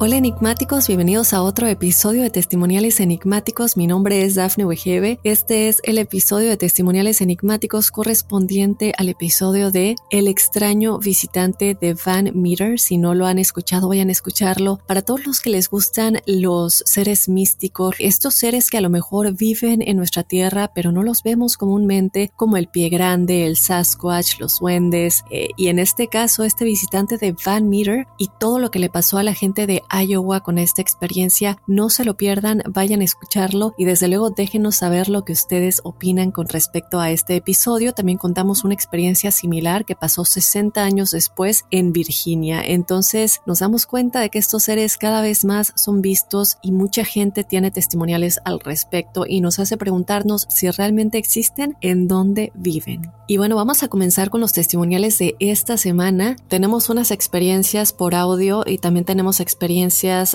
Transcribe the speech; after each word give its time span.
Hola 0.00 0.14
enigmáticos, 0.14 0.86
bienvenidos 0.86 1.32
a 1.32 1.42
otro 1.42 1.66
episodio 1.66 2.22
de 2.22 2.30
Testimoniales 2.30 3.00
Enigmáticos. 3.00 3.76
Mi 3.76 3.88
nombre 3.88 4.22
es 4.22 4.36
Dafne 4.36 4.64
Wegebe. 4.64 5.18
Este 5.24 5.68
es 5.68 5.80
el 5.82 5.98
episodio 5.98 6.48
de 6.50 6.56
Testimoniales 6.56 7.20
Enigmáticos 7.20 7.90
correspondiente 7.90 8.92
al 8.96 9.08
episodio 9.08 9.72
de 9.72 9.96
El 10.12 10.28
extraño 10.28 11.00
visitante 11.00 11.76
de 11.80 11.96
Van 12.06 12.30
Meter. 12.32 12.78
Si 12.78 12.96
no 12.96 13.16
lo 13.16 13.26
han 13.26 13.40
escuchado, 13.40 13.88
vayan 13.88 14.08
a 14.08 14.12
escucharlo. 14.12 14.78
Para 14.86 15.02
todos 15.02 15.26
los 15.26 15.40
que 15.40 15.50
les 15.50 15.68
gustan 15.68 16.20
los 16.26 16.84
seres 16.86 17.28
místicos, 17.28 17.96
estos 17.98 18.36
seres 18.36 18.70
que 18.70 18.78
a 18.78 18.82
lo 18.82 18.90
mejor 18.90 19.36
viven 19.36 19.82
en 19.82 19.96
nuestra 19.96 20.22
tierra, 20.22 20.70
pero 20.72 20.92
no 20.92 21.02
los 21.02 21.24
vemos 21.24 21.56
comúnmente, 21.56 22.30
como 22.36 22.56
el 22.56 22.68
pie 22.68 22.88
grande, 22.88 23.46
el 23.46 23.56
Sasquatch, 23.56 24.38
los 24.38 24.60
duendes. 24.60 25.24
Eh, 25.32 25.48
y 25.56 25.66
en 25.66 25.80
este 25.80 26.06
caso, 26.06 26.44
este 26.44 26.64
visitante 26.64 27.18
de 27.18 27.34
Van 27.44 27.68
Meter 27.68 28.06
y 28.16 28.30
todo 28.38 28.60
lo 28.60 28.70
que 28.70 28.78
le 28.78 28.90
pasó 28.90 29.18
a 29.18 29.24
la 29.24 29.34
gente 29.34 29.66
de 29.66 29.82
Iowa 29.90 30.40
con 30.40 30.58
esta 30.58 30.82
experiencia. 30.82 31.58
No 31.66 31.90
se 31.90 32.04
lo 32.04 32.16
pierdan, 32.16 32.62
vayan 32.68 33.00
a 33.00 33.04
escucharlo 33.04 33.74
y 33.78 33.84
desde 33.84 34.08
luego 34.08 34.30
déjenos 34.30 34.76
saber 34.76 35.08
lo 35.08 35.24
que 35.24 35.32
ustedes 35.32 35.80
opinan 35.84 36.30
con 36.30 36.48
respecto 36.48 37.00
a 37.00 37.10
este 37.10 37.36
episodio. 37.36 37.92
También 37.92 38.18
contamos 38.18 38.64
una 38.64 38.74
experiencia 38.74 39.30
similar 39.30 39.84
que 39.84 39.96
pasó 39.96 40.24
60 40.24 40.82
años 40.82 41.10
después 41.12 41.64
en 41.70 41.92
Virginia. 41.92 42.62
Entonces 42.62 43.40
nos 43.46 43.60
damos 43.60 43.86
cuenta 43.86 44.20
de 44.20 44.30
que 44.30 44.38
estos 44.38 44.64
seres 44.64 44.98
cada 44.98 45.22
vez 45.22 45.44
más 45.44 45.72
son 45.76 46.02
vistos 46.02 46.58
y 46.62 46.72
mucha 46.72 47.04
gente 47.04 47.44
tiene 47.44 47.70
testimoniales 47.70 48.40
al 48.44 48.60
respecto 48.60 49.24
y 49.26 49.40
nos 49.40 49.58
hace 49.58 49.76
preguntarnos 49.76 50.46
si 50.48 50.70
realmente 50.70 51.18
existen, 51.18 51.76
en 51.80 52.08
dónde 52.08 52.52
viven. 52.54 53.12
Y 53.26 53.36
bueno, 53.36 53.56
vamos 53.56 53.82
a 53.82 53.88
comenzar 53.88 54.30
con 54.30 54.40
los 54.40 54.52
testimoniales 54.52 55.18
de 55.18 55.36
esta 55.38 55.76
semana. 55.76 56.36
Tenemos 56.48 56.88
unas 56.88 57.10
experiencias 57.10 57.92
por 57.92 58.14
audio 58.14 58.64
y 58.66 58.78
también 58.78 59.04
tenemos 59.04 59.40
experiencias 59.40 59.77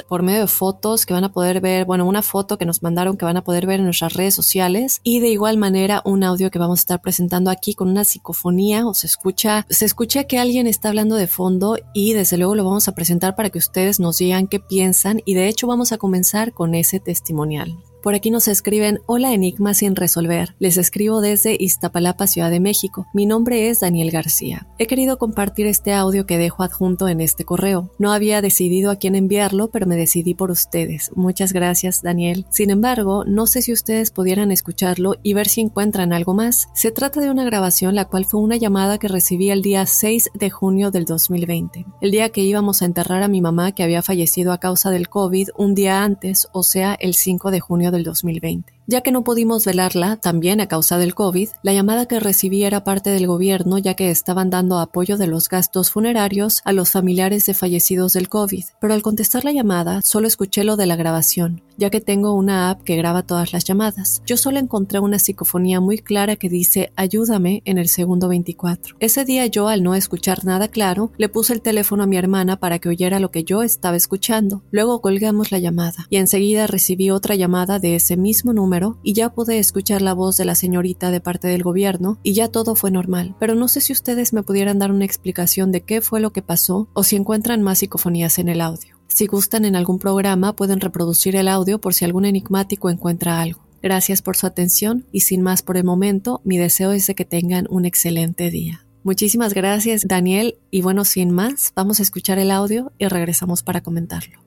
por 0.08 0.24
medio 0.24 0.42
de 0.42 0.48
fotos 0.48 1.06
que 1.06 1.14
van 1.14 1.24
a 1.24 1.32
poder 1.32 1.62
ver, 1.62 1.86
bueno, 1.86 2.06
una 2.06 2.22
foto 2.22 2.58
que 2.58 2.66
nos 2.66 2.84
mandaron 2.84 3.18
que 3.18 3.26
van 3.26 3.38
a 3.38 3.44
poder 3.44 3.66
ver 3.66 3.80
en 3.80 3.86
nuestras 3.86 4.14
redes 4.14 4.34
sociales 4.34 5.00
y 5.04 5.20
de 5.20 5.30
igual 5.30 5.58
manera 5.58 6.02
un 6.06 6.24
audio 6.24 6.52
que 6.52 6.60
vamos 6.60 6.80
a 6.80 6.84
estar 6.84 7.02
presentando 7.02 7.50
aquí 7.50 7.74
con 7.74 7.90
una 7.90 8.04
psicofonía 8.04 8.88
o 8.88 8.94
se 8.94 9.08
escucha, 9.08 9.66
se 9.70 9.86
escucha 9.86 10.26
que 10.26 10.40
alguien 10.40 10.68
está 10.68 10.90
hablando 10.90 11.16
de 11.16 11.28
fondo 11.28 11.78
y 11.94 12.14
desde 12.14 12.38
luego 12.38 12.56
lo 12.56 12.66
vamos 12.66 12.88
a 12.88 12.96
presentar 12.96 13.36
para 13.36 13.50
que 13.50 13.60
ustedes 13.60 14.00
nos 14.00 14.18
digan 14.18 14.48
qué 14.48 14.60
piensan 14.60 15.22
y 15.26 15.34
de 15.34 15.48
hecho 15.48 15.68
vamos 15.68 15.92
a 15.92 15.98
comenzar 15.98 16.54
con 16.54 16.76
ese 16.76 17.00
testimonial. 17.00 17.78
Por 18.04 18.16
aquí 18.16 18.32
nos 18.32 18.50
escriben, 18.50 19.00
hola 19.06 19.34
Enigma 19.34 19.74
sin 19.74 19.96
resolver. 19.96 20.58
Les 20.60 20.76
escribo 20.76 21.22
desde 21.22 21.56
Iztapalapa, 21.58 22.28
Ciudad 22.28 22.52
de 22.52 22.60
México. 22.60 23.08
Mi 23.14 23.26
nombre 23.26 23.70
es 23.70 23.80
Daniel 23.80 24.12
García. 24.12 24.68
He 24.78 24.88
querido 24.88 25.18
compartir 25.18 25.68
este 25.68 25.94
audio 25.94 26.26
que 26.26 26.38
dejo 26.38 26.64
adjunto 26.64 27.08
en 27.08 27.22
este 27.22 27.46
correo. 27.46 27.92
No 28.00 28.12
había 28.12 28.42
decidido 28.42 28.92
a 28.92 28.98
quién 28.98 29.16
enviarlo, 29.16 29.70
pero 29.70 29.86
me 29.86 29.96
decidí 29.96 30.34
por 30.34 30.52
ustedes. 30.52 31.12
Muchas 31.16 31.54
gracias, 31.54 32.02
Daniel. 32.02 32.46
Sin 32.50 32.72
embargo, 32.72 33.24
no 33.26 33.48
sé 33.48 33.62
si 33.62 33.72
ustedes 33.72 34.12
pudieran 34.12 34.52
escucharlo 34.52 35.16
y 35.24 35.34
ver 35.34 35.48
si 35.48 35.62
encuentran 35.62 36.12
algo 36.12 36.34
más. 36.34 36.68
Se 36.74 36.92
trata 36.92 37.22
de 37.22 37.32
una 37.32 37.46
grabación 37.46 37.96
la 37.96 38.10
cual 38.10 38.26
fue 38.26 38.42
una 38.42 38.58
llamada 38.58 38.98
que 38.98 39.08
recibí 39.08 39.50
el 39.50 39.62
día 39.62 39.86
6 39.86 40.32
de 40.34 40.50
junio 40.50 40.92
del 40.92 41.06
2020, 41.06 41.86
el 42.02 42.12
día 42.12 42.28
que 42.32 42.42
íbamos 42.42 42.82
a 42.82 42.86
enterrar 42.86 43.24
a 43.24 43.30
mi 43.30 43.40
mamá 43.40 43.72
que 43.72 43.84
había 43.84 44.02
fallecido 44.02 44.52
a 44.52 44.58
causa 44.58 44.92
del 44.92 45.08
COVID 45.08 45.52
un 45.58 45.74
día 45.74 46.04
antes, 46.04 46.50
o 46.52 46.64
sea, 46.64 46.96
el 46.96 47.14
5 47.14 47.50
de 47.50 47.62
junio 47.62 47.93
del 47.94 48.04
2020. 48.04 48.74
Ya 48.86 49.00
que 49.00 49.14
no 49.14 49.24
pudimos 49.24 49.64
velarla, 49.64 50.18
también 50.18 50.60
a 50.60 50.68
causa 50.68 50.98
del 50.98 51.16
COVID, 51.16 51.48
la 51.64 51.72
llamada 51.72 52.06
que 52.06 52.20
recibí 52.20 52.66
era 52.66 52.84
parte 52.84 53.12
del 53.12 53.28
gobierno 53.28 53.78
ya 53.78 53.94
que 53.94 54.12
estaban 54.12 54.50
dando 54.50 54.78
apoyo 54.78 55.18
de 55.18 55.28
los 55.28 55.48
gastos 55.48 55.90
funerarios 55.90 56.62
a 56.66 56.74
los 56.74 56.92
familiares 56.92 57.46
de 57.46 57.54
fallecidos 57.54 58.12
del 58.12 58.28
COVID. 58.28 58.66
Pero 58.82 58.94
al 58.94 59.02
contestar 59.02 59.46
la 59.46 59.54
llamada, 59.54 60.02
solo 60.02 60.28
escuché 60.28 60.66
lo 60.66 60.76
de 60.76 60.86
la 60.86 60.98
grabación, 60.98 61.64
ya 61.78 61.90
que 61.90 62.02
tengo 62.02 62.34
una 62.34 62.72
app 62.72 62.84
que 62.84 62.98
graba 62.98 63.24
todas 63.24 63.54
las 63.54 63.64
llamadas. 63.64 64.22
Yo 64.26 64.36
solo 64.36 64.60
encontré 64.60 65.00
una 65.00 65.18
psicofonía 65.18 65.80
muy 65.80 66.00
clara 66.00 66.36
que 66.36 66.50
dice 66.50 66.92
ayúdame 66.98 67.62
en 67.64 67.78
el 67.78 67.88
segundo 67.88 68.28
24. 68.28 68.98
Ese 69.00 69.24
día 69.24 69.46
yo, 69.46 69.70
al 69.70 69.82
no 69.82 69.96
escuchar 69.96 70.44
nada 70.44 70.68
claro, 70.68 71.14
le 71.18 71.30
puse 71.30 71.54
el 71.54 71.62
teléfono 71.62 72.04
a 72.04 72.08
mi 72.08 72.18
hermana 72.18 72.60
para 72.60 72.80
que 72.80 72.90
oyera 72.90 73.22
lo 73.22 73.32
que 73.32 73.46
yo 73.46 73.64
estaba 73.64 73.96
escuchando. 73.96 74.62
Luego 74.72 75.00
colgamos 75.00 75.54
la 75.54 75.60
llamada 75.60 76.06
y 76.10 76.18
enseguida 76.18 76.68
recibí 76.68 77.12
otra 77.12 77.36
llamada 77.36 77.80
de 77.80 77.96
ese 77.96 78.18
mismo 78.18 78.52
número 78.52 78.73
y 79.04 79.14
ya 79.14 79.30
pude 79.30 79.60
escuchar 79.60 80.02
la 80.02 80.14
voz 80.14 80.38
de 80.38 80.46
la 80.46 80.56
señorita 80.56 81.12
de 81.12 81.22
parte 81.22 81.48
del 81.48 81.64
gobierno 81.64 82.18
y 82.24 82.34
ya 82.34 82.48
todo 82.48 82.76
fue 82.76 82.92
normal. 82.92 83.36
Pero 83.40 83.56
no 83.56 83.68
sé 83.68 83.82
si 83.82 83.94
ustedes 83.94 84.34
me 84.34 84.44
pudieran 84.44 84.80
dar 84.80 84.92
una 84.92 85.06
explicación 85.06 85.72
de 85.72 85.82
qué 85.82 86.02
fue 86.02 86.20
lo 86.20 86.32
que 86.32 86.42
pasó 86.42 86.88
o 86.94 87.04
si 87.04 87.16
encuentran 87.16 87.62
más 87.62 87.80
psicofonías 87.80 88.40
en 88.40 88.50
el 88.50 88.62
audio. 88.62 88.98
Si 89.08 89.28
gustan 89.28 89.66
en 89.66 89.76
algún 89.76 90.00
programa 90.00 90.56
pueden 90.56 90.80
reproducir 90.80 91.36
el 91.36 91.48
audio 91.48 91.80
por 91.80 91.94
si 91.94 92.06
algún 92.06 92.26
enigmático 92.26 92.90
encuentra 92.90 93.42
algo. 93.42 93.62
Gracias 93.82 94.22
por 94.22 94.38
su 94.38 94.48
atención 94.48 95.06
y 95.12 95.22
sin 95.22 95.42
más 95.42 95.62
por 95.62 95.78
el 95.78 95.84
momento, 95.84 96.42
mi 96.44 96.58
deseo 96.58 96.94
es 96.94 97.06
de 97.06 97.16
que 97.16 97.26
tengan 97.26 97.68
un 97.70 97.86
excelente 97.86 98.50
día. 98.50 98.86
Muchísimas 99.04 99.54
gracias 99.54 100.08
Daniel 100.08 100.56
y 100.72 100.82
bueno, 100.82 101.04
sin 101.04 101.32
más, 101.32 101.74
vamos 101.76 102.00
a 102.00 102.04
escuchar 102.04 102.40
el 102.40 102.50
audio 102.50 102.92
y 102.98 103.08
regresamos 103.08 103.62
para 103.62 103.82
comentarlo. 103.82 104.40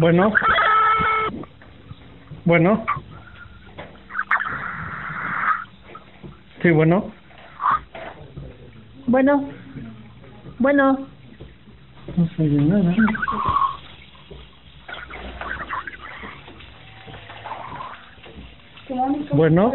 Bueno. 0.00 0.32
Bueno. 2.44 2.84
Sí, 6.60 6.70
bueno. 6.70 7.12
Bueno. 9.06 9.48
Bueno. 10.58 11.08
No 12.16 12.28
se 12.36 12.42
oye 12.42 12.60
nada. 12.60 12.94
Bueno. 19.32 19.72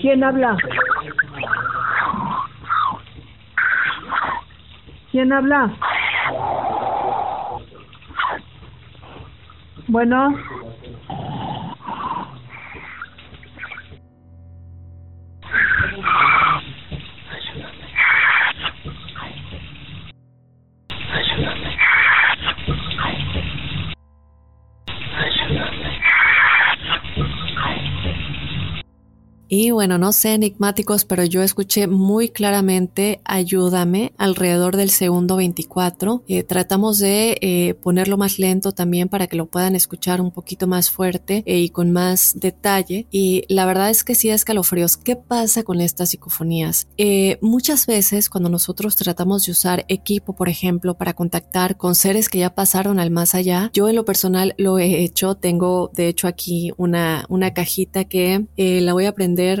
¿Quién 0.00 0.24
habla? 0.24 0.56
¿Quién 5.10 5.32
habla? 5.32 5.74
Bueno. 9.88 10.28
Bueno, 29.68 29.98
no 29.98 30.12
sé 30.12 30.34
enigmáticos, 30.34 31.04
pero 31.04 31.22
yo 31.24 31.42
escuché 31.42 31.86
muy 31.86 32.30
claramente 32.30 33.20
ayúdame 33.24 34.14
alrededor 34.16 34.76
del 34.76 34.88
segundo 34.88 35.36
24. 35.36 36.24
Eh, 36.28 36.44
tratamos 36.44 36.98
de 36.98 37.36
eh, 37.42 37.74
ponerlo 37.74 38.16
más 38.16 38.38
lento 38.38 38.72
también 38.72 39.10
para 39.10 39.26
que 39.26 39.36
lo 39.36 39.46
puedan 39.46 39.76
escuchar 39.76 40.22
un 40.22 40.30
poquito 40.30 40.66
más 40.66 40.90
fuerte 40.90 41.42
eh, 41.44 41.58
y 41.58 41.68
con 41.68 41.90
más 41.90 42.34
detalle. 42.40 43.06
Y 43.10 43.44
la 43.48 43.66
verdad 43.66 43.90
es 43.90 44.02
que 44.02 44.14
sí 44.14 44.30
escalofríos. 44.30 44.96
¿Qué 44.96 45.16
pasa 45.16 45.62
con 45.62 45.80
estas 45.80 46.10
psicofonías? 46.10 46.86
muchas 47.40 47.86
veces 47.86 48.28
cuando 48.28 48.50
nosotros 48.50 48.94
tratamos 48.94 49.44
de 49.44 49.52
usar 49.52 49.84
equipo, 49.88 50.34
por 50.34 50.48
ejemplo, 50.48 50.94
para 50.94 51.14
contactar 51.14 51.76
con 51.76 51.94
seres 51.94 52.28
que 52.28 52.38
ya 52.38 52.54
pasaron 52.54 53.00
al 53.00 53.10
más 53.10 53.34
allá, 53.34 53.70
yo 53.72 53.88
en 53.88 53.96
lo 53.96 54.04
personal 54.04 54.54
lo 54.58 54.78
he 54.78 55.02
hecho. 55.02 55.34
Tengo 55.34 55.90
de 55.92 56.08
hecho 56.08 56.28
aquí 56.28 56.72
una, 56.76 57.24
una 57.28 57.52
cajita 57.52 58.04
que 58.04 58.46
la 58.56 58.92
voy 58.92 59.06
a 59.06 59.14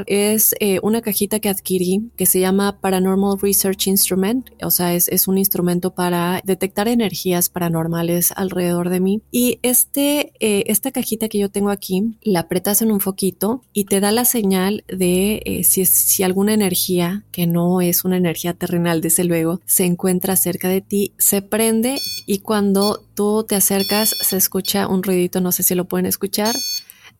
Es 0.06 0.54
una 0.82 1.00
cajita 1.00 1.40
que 1.40 1.48
adquirí 1.48 2.10
que 2.16 2.26
se 2.26 2.40
llama 2.40 2.80
Paranormal 2.80 3.38
Research 3.40 3.86
Instrument. 3.86 4.50
O 4.62 4.70
sea, 4.70 4.94
es, 4.94 5.08
es 5.08 5.28
un 5.28 5.38
instrumento 5.38 5.94
para 5.94 6.40
detectar 6.44 6.88
energías 6.88 7.48
paranormales 7.48 8.32
alrededor 8.36 8.88
de 8.88 9.00
mí. 9.00 9.22
Y 9.30 9.58
este, 9.62 10.32
eh, 10.40 10.64
esta 10.66 10.90
cajita 10.90 11.28
que 11.28 11.38
yo 11.38 11.50
tengo 11.50 11.70
aquí, 11.70 12.16
la 12.22 12.40
apretas 12.40 12.82
en 12.82 12.92
un 12.92 13.00
foquito 13.00 13.62
y 13.72 13.84
te 13.84 14.00
da 14.00 14.12
la 14.12 14.24
señal 14.24 14.84
de 14.88 15.42
eh, 15.44 15.64
si, 15.64 15.84
si 15.84 16.22
alguna 16.22 16.54
energía, 16.54 17.24
que 17.32 17.46
no 17.46 17.80
es 17.80 18.04
una 18.04 18.16
energía 18.16 18.54
terrenal, 18.54 19.00
desde 19.00 19.24
luego, 19.24 19.60
se 19.66 19.84
encuentra 19.84 20.36
cerca 20.36 20.68
de 20.68 20.80
ti, 20.80 21.12
se 21.18 21.42
prende 21.42 21.98
y 22.26 22.38
cuando 22.38 23.02
tú 23.14 23.44
te 23.44 23.56
acercas 23.56 24.14
se 24.22 24.36
escucha 24.36 24.86
un 24.86 25.02
ruidito, 25.02 25.40
no 25.40 25.52
sé 25.52 25.62
si 25.62 25.74
lo 25.74 25.86
pueden 25.86 26.06
escuchar. 26.06 26.54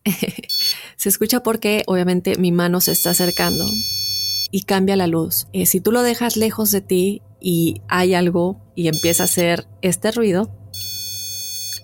se 0.95 1.09
escucha 1.09 1.43
porque 1.43 1.83
obviamente 1.87 2.37
mi 2.37 2.51
mano 2.51 2.81
se 2.81 2.91
está 2.91 3.11
acercando 3.11 3.65
y 4.51 4.63
cambia 4.63 4.95
la 4.95 5.07
luz. 5.07 5.47
Eh, 5.53 5.65
si 5.65 5.81
tú 5.81 5.91
lo 5.91 6.03
dejas 6.03 6.37
lejos 6.37 6.71
de 6.71 6.81
ti 6.81 7.21
y 7.39 7.81
hay 7.87 8.13
algo 8.13 8.61
y 8.75 8.87
empieza 8.87 9.23
a 9.23 9.25
hacer 9.25 9.67
este 9.81 10.11
ruido, 10.11 10.51